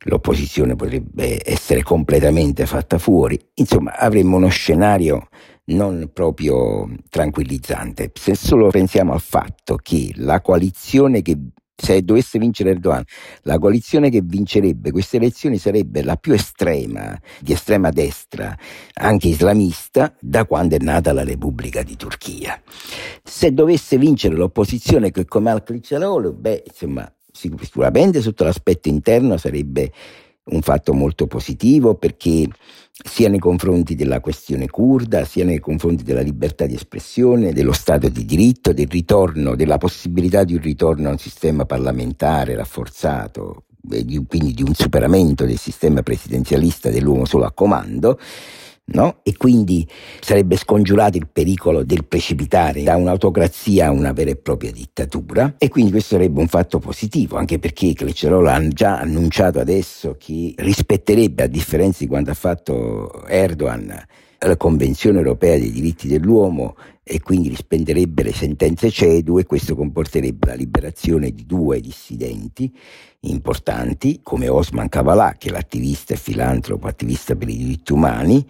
l'opposizione 0.00 0.76
potrebbe 0.76 1.40
essere 1.42 1.82
completamente 1.82 2.66
fatta 2.66 2.98
fuori, 2.98 3.38
insomma 3.54 3.96
avremmo 3.96 4.36
uno 4.36 4.48
scenario 4.48 5.28
non 5.66 6.10
proprio 6.12 6.86
tranquillizzante, 7.08 8.10
se 8.12 8.34
solo 8.34 8.68
pensiamo 8.68 9.14
al 9.14 9.22
fatto 9.22 9.76
che 9.76 10.12
la 10.16 10.42
coalizione 10.42 11.22
che 11.22 11.38
se 11.74 12.02
dovesse 12.02 12.38
vincere 12.38 12.70
Erdogan, 12.70 13.02
la 13.42 13.58
coalizione 13.58 14.10
che 14.10 14.20
vincerebbe 14.22 14.90
queste 14.90 15.16
elezioni 15.16 15.58
sarebbe 15.58 16.02
la 16.02 16.16
più 16.16 16.32
estrema, 16.32 17.18
di 17.40 17.52
estrema 17.52 17.90
destra, 17.90 18.56
anche 18.94 19.28
islamista, 19.28 20.14
da 20.20 20.44
quando 20.44 20.76
è 20.76 20.78
nata 20.78 21.12
la 21.12 21.24
Repubblica 21.24 21.82
di 21.82 21.96
Turchia. 21.96 22.60
Se 23.22 23.52
dovesse 23.52 23.98
vincere 23.98 24.36
l'opposizione 24.36 25.10
che 25.10 25.24
come 25.24 25.50
al 25.50 25.62
Kılıçdaroğlu, 25.66 26.32
beh, 26.32 26.64
insomma, 26.66 27.12
sicuramente 27.32 28.20
sotto 28.20 28.44
l'aspetto 28.44 28.88
interno 28.88 29.36
sarebbe 29.36 29.90
un 30.44 30.60
fatto 30.62 30.92
molto 30.92 31.26
positivo 31.26 31.94
perché 31.94 32.48
sia 33.04 33.28
nei 33.28 33.38
confronti 33.38 33.94
della 33.94 34.20
questione 34.20 34.68
kurda, 34.68 35.24
sia 35.24 35.44
nei 35.44 35.60
confronti 35.60 36.02
della 36.02 36.20
libertà 36.20 36.66
di 36.66 36.74
espressione, 36.74 37.52
dello 37.52 37.72
Stato 37.72 38.08
di 38.08 38.24
diritto, 38.24 38.72
del 38.72 38.88
ritorno, 38.88 39.54
della 39.54 39.78
possibilità 39.78 40.44
di 40.44 40.54
un 40.54 40.60
ritorno 40.60 41.08
a 41.08 41.12
un 41.12 41.18
sistema 41.18 41.64
parlamentare 41.64 42.54
rafforzato, 42.54 43.64
quindi 44.26 44.52
di 44.52 44.62
un 44.62 44.74
superamento 44.74 45.44
del 45.44 45.58
sistema 45.58 46.02
presidenzialista 46.02 46.90
dell'uomo 46.90 47.24
solo 47.24 47.44
a 47.44 47.52
comando, 47.52 48.18
No? 48.84 49.20
E 49.22 49.36
quindi 49.36 49.86
sarebbe 50.20 50.56
scongiurato 50.56 51.16
il 51.16 51.28
pericolo 51.32 51.84
del 51.84 52.04
precipitare 52.04 52.82
da 52.82 52.96
un'autocrazia 52.96 53.86
a 53.86 53.90
una 53.90 54.12
vera 54.12 54.30
e 54.30 54.36
propria 54.36 54.72
dittatura 54.72 55.54
e 55.56 55.68
quindi 55.68 55.92
questo 55.92 56.16
sarebbe 56.16 56.40
un 56.40 56.48
fatto 56.48 56.78
positivo, 56.78 57.36
anche 57.36 57.58
perché 57.58 57.94
Cleccerola 57.94 58.54
ha 58.54 58.68
già 58.68 58.98
annunciato 58.98 59.60
adesso 59.60 60.16
che 60.18 60.52
rispetterebbe, 60.56 61.44
a 61.44 61.46
differenza 61.46 61.98
di 62.00 62.08
quanto 62.08 62.30
ha 62.32 62.34
fatto 62.34 63.24
Erdogan, 63.26 64.04
la 64.38 64.56
Convenzione 64.56 65.18
europea 65.18 65.56
dei 65.56 65.70
diritti 65.70 66.08
dell'uomo 66.08 66.74
e 67.04 67.20
quindi 67.20 67.48
rispenderebbe 67.48 68.22
le 68.22 68.32
sentenze 68.32 68.90
CEDU 68.90 69.38
e 69.38 69.44
questo 69.44 69.74
comporterebbe 69.74 70.46
la 70.46 70.54
liberazione 70.54 71.32
di 71.32 71.44
due 71.44 71.80
dissidenti 71.80 72.72
importanti 73.20 74.20
come 74.22 74.48
Osman 74.48 74.88
Kavala, 74.88 75.34
che 75.36 75.48
è 75.48 75.52
l'attivista 75.52 76.14
e 76.14 76.16
filantropo 76.16 76.86
attivista 76.86 77.34
per 77.34 77.48
i 77.48 77.56
diritti 77.56 77.92
umani, 77.92 78.46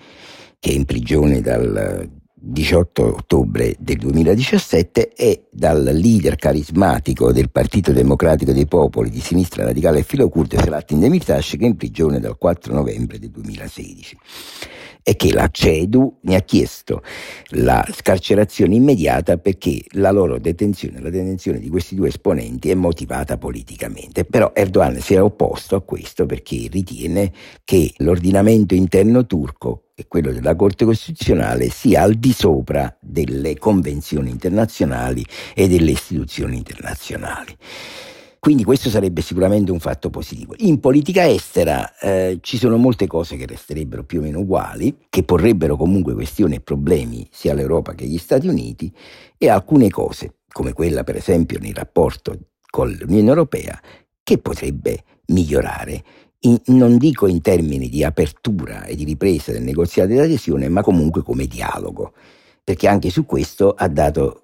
che 0.58 0.70
è 0.70 0.74
in 0.74 0.84
prigione 0.84 1.40
dal 1.40 2.20
18 2.44 3.04
ottobre 3.04 3.76
del 3.78 3.98
2017 3.98 5.12
e 5.14 5.44
dal 5.52 5.84
leader 5.84 6.34
carismatico 6.34 7.30
del 7.30 7.50
Partito 7.50 7.92
Democratico 7.92 8.52
dei 8.52 8.66
Popoli 8.66 9.10
di 9.10 9.20
sinistra 9.20 9.62
radicale 9.62 10.00
e 10.00 10.02
filocurte 10.02 10.58
Selahattin 10.58 10.98
Demirtas 10.98 11.50
che 11.50 11.64
è 11.64 11.66
in 11.66 11.76
prigione 11.76 12.18
dal 12.18 12.36
4 12.36 12.74
novembre 12.74 13.20
del 13.20 13.30
2016 13.30 14.18
e 15.04 15.16
che 15.16 15.32
la 15.32 15.48
CEDU 15.50 16.18
ne 16.22 16.36
ha 16.36 16.40
chiesto 16.40 17.02
la 17.50 17.84
scarcerazione 17.92 18.74
immediata 18.74 19.36
perché 19.36 19.84
la 19.92 20.10
loro 20.10 20.38
detenzione, 20.38 21.00
la 21.00 21.10
detenzione 21.10 21.58
di 21.58 21.68
questi 21.68 21.94
due 21.94 22.08
esponenti 22.08 22.70
è 22.70 22.74
motivata 22.74 23.36
politicamente. 23.36 24.24
Però 24.24 24.52
Erdogan 24.54 25.00
si 25.00 25.14
è 25.14 25.22
opposto 25.22 25.76
a 25.76 25.82
questo 25.82 26.26
perché 26.26 26.68
ritiene 26.70 27.32
che 27.64 27.92
l'ordinamento 27.98 28.74
interno 28.74 29.26
turco 29.26 29.91
e 30.02 30.06
quello 30.08 30.32
della 30.32 30.54
Corte 30.54 30.84
Costituzionale 30.84 31.70
sia 31.70 32.02
al 32.02 32.14
di 32.14 32.32
sopra 32.32 32.94
delle 33.00 33.56
convenzioni 33.56 34.30
internazionali 34.30 35.24
e 35.54 35.68
delle 35.68 35.92
istituzioni 35.92 36.56
internazionali. 36.56 37.56
Quindi 38.38 38.64
questo 38.64 38.90
sarebbe 38.90 39.20
sicuramente 39.20 39.70
un 39.70 39.78
fatto 39.78 40.10
positivo. 40.10 40.54
In 40.58 40.80
politica 40.80 41.28
estera 41.28 41.96
eh, 41.98 42.38
ci 42.40 42.58
sono 42.58 42.76
molte 42.76 43.06
cose 43.06 43.36
che 43.36 43.46
resterebbero 43.46 44.02
più 44.02 44.18
o 44.18 44.22
meno 44.22 44.40
uguali, 44.40 44.96
che 45.08 45.22
porrebbero 45.22 45.76
comunque 45.76 46.14
questioni 46.14 46.56
e 46.56 46.60
problemi 46.60 47.24
sia 47.30 47.52
all'Europa 47.52 47.94
che 47.94 48.02
agli 48.02 48.18
Stati 48.18 48.48
Uniti, 48.48 48.92
e 49.38 49.48
alcune 49.48 49.90
cose, 49.90 50.38
come 50.48 50.72
quella 50.72 51.04
per 51.04 51.14
esempio 51.14 51.60
nel 51.60 51.74
rapporto 51.74 52.36
con 52.68 52.90
l'Unione 52.90 53.28
Europea, 53.28 53.80
che 54.24 54.38
potrebbe 54.38 55.04
migliorare. 55.26 56.02
In, 56.44 56.60
non 56.66 56.96
dico 56.96 57.28
in 57.28 57.40
termini 57.40 57.88
di 57.88 58.02
apertura 58.02 58.84
e 58.84 58.96
di 58.96 59.04
ripresa 59.04 59.52
del 59.52 59.62
negoziato 59.62 60.10
di 60.10 60.18
adesione, 60.18 60.68
ma 60.68 60.82
comunque 60.82 61.22
come 61.22 61.46
dialogo, 61.46 62.12
perché 62.64 62.88
anche 62.88 63.10
su 63.10 63.24
questo 63.24 63.70
ha 63.70 63.88
dato 63.88 64.42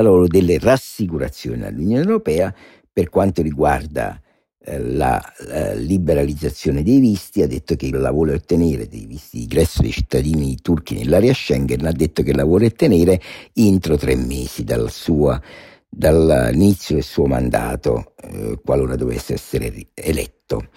loro 0.00 0.26
delle 0.28 0.58
rassicurazioni 0.58 1.64
all'Unione 1.64 2.02
Europea 2.02 2.54
per 2.92 3.08
quanto 3.10 3.42
riguarda 3.42 4.20
eh, 4.64 4.80
la, 4.80 5.20
la, 5.48 5.74
liberalizzazione 5.74 6.82
dei 6.82 6.98
visti, 6.98 7.42
ha 7.42 7.46
detto 7.46 7.76
che 7.76 7.90
la 7.90 8.10
vuole 8.10 8.34
ottenere 8.34 8.88
dei 8.88 9.06
visti 9.06 9.38
di 9.38 9.42
ingresso 9.42 9.82
dei 9.82 9.90
cittadini 9.90 10.56
turchi 10.62 10.94
nell'area 10.94 11.34
Schengen, 11.34 11.84
ha 11.86 11.92
detto 11.92 12.22
che 12.22 12.32
la 12.32 12.44
vuole 12.44 12.66
ottenere 12.66 13.20
entro 13.52 13.96
tre 13.96 14.16
mesi 14.16 14.64
dal 14.64 14.90
suo, 14.90 15.40
dall'inizio 15.88 16.94
del 16.94 17.04
suo 17.04 17.26
mandato, 17.26 18.14
eh, 18.22 18.58
qualora 18.64 18.96
dovesse 18.96 19.34
essere 19.34 19.88
eletto. 19.94 20.68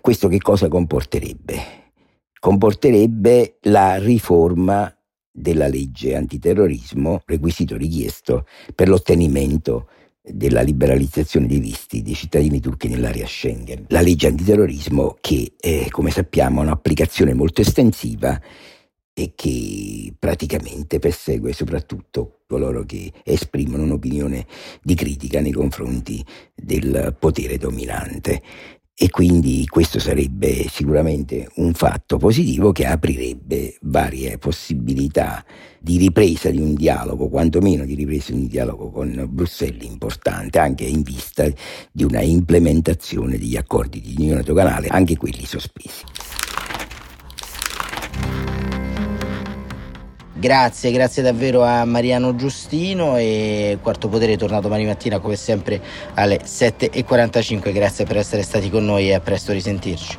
Questo 0.00 0.28
che 0.28 0.38
cosa 0.38 0.68
comporterebbe? 0.68 1.78
Comporterebbe 2.38 3.58
la 3.62 3.96
riforma 3.96 4.92
della 5.30 5.68
legge 5.68 6.16
antiterrorismo, 6.16 7.22
requisito 7.26 7.76
richiesto 7.76 8.46
per 8.74 8.88
l'ottenimento 8.88 9.88
della 10.22 10.62
liberalizzazione 10.62 11.46
dei 11.46 11.60
visti 11.60 12.02
dei 12.02 12.14
cittadini 12.14 12.60
turchi 12.60 12.88
nell'area 12.88 13.26
Schengen. 13.26 13.84
La 13.88 14.00
legge 14.00 14.28
antiterrorismo 14.28 15.18
che, 15.20 15.52
eh, 15.60 15.88
come 15.90 16.10
sappiamo, 16.10 16.60
ha 16.60 16.64
un'applicazione 16.64 17.34
molto 17.34 17.60
estensiva 17.60 18.40
e 19.12 19.32
che 19.34 20.14
praticamente 20.18 20.98
persegue 20.98 21.52
soprattutto 21.52 22.40
coloro 22.46 22.84
che 22.84 23.12
esprimono 23.22 23.82
un'opinione 23.82 24.46
di 24.82 24.94
critica 24.94 25.40
nei 25.40 25.52
confronti 25.52 26.24
del 26.54 27.14
potere 27.18 27.58
dominante 27.58 28.42
e 29.02 29.08
quindi 29.08 29.66
questo 29.66 29.98
sarebbe 29.98 30.68
sicuramente 30.68 31.48
un 31.54 31.72
fatto 31.72 32.18
positivo 32.18 32.70
che 32.70 32.84
aprirebbe 32.84 33.78
varie 33.80 34.36
possibilità 34.36 35.42
di 35.80 35.96
ripresa 35.96 36.50
di 36.50 36.60
un 36.60 36.74
dialogo, 36.74 37.30
quantomeno 37.30 37.86
di 37.86 37.94
ripresa 37.94 38.32
di 38.32 38.40
un 38.40 38.46
dialogo 38.46 38.90
con 38.90 39.26
Bruxelles 39.30 39.88
importante, 39.88 40.58
anche 40.58 40.84
in 40.84 41.00
vista 41.00 41.48
di 41.90 42.04
una 42.04 42.20
implementazione 42.20 43.38
degli 43.38 43.56
accordi 43.56 44.02
di 44.02 44.16
unione 44.18 44.42
doganale, 44.42 44.88
anche 44.88 45.16
quelli 45.16 45.46
sospesi. 45.46 46.04
Grazie, 50.40 50.90
grazie 50.90 51.22
davvero 51.22 51.62
a 51.64 51.84
Mariano 51.84 52.34
Giustino 52.34 53.18
e 53.18 53.76
Quarto 53.82 54.08
Potere 54.08 54.32
è 54.32 54.36
tornato 54.38 54.62
domani 54.62 54.86
mattina 54.86 55.18
come 55.18 55.36
sempre 55.36 55.82
alle 56.14 56.38
7.45. 56.38 57.70
Grazie 57.74 58.06
per 58.06 58.16
essere 58.16 58.42
stati 58.42 58.70
con 58.70 58.86
noi 58.86 59.08
e 59.08 59.14
a 59.14 59.20
presto 59.20 59.52
risentirci. 59.52 60.16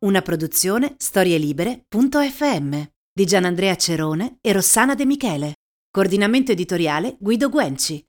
Una 0.00 0.22
produzione 0.22 0.94
storielibere.fm 0.96 2.82
di 3.12 3.24
Gianandrea 3.24 3.76
Cerone 3.76 4.38
e 4.40 4.52
Rossana 4.52 4.96
De 4.96 5.06
Michele. 5.06 5.52
Coordinamento 5.88 6.50
editoriale 6.50 7.14
Guido 7.20 7.48
Guenci. 7.48 8.04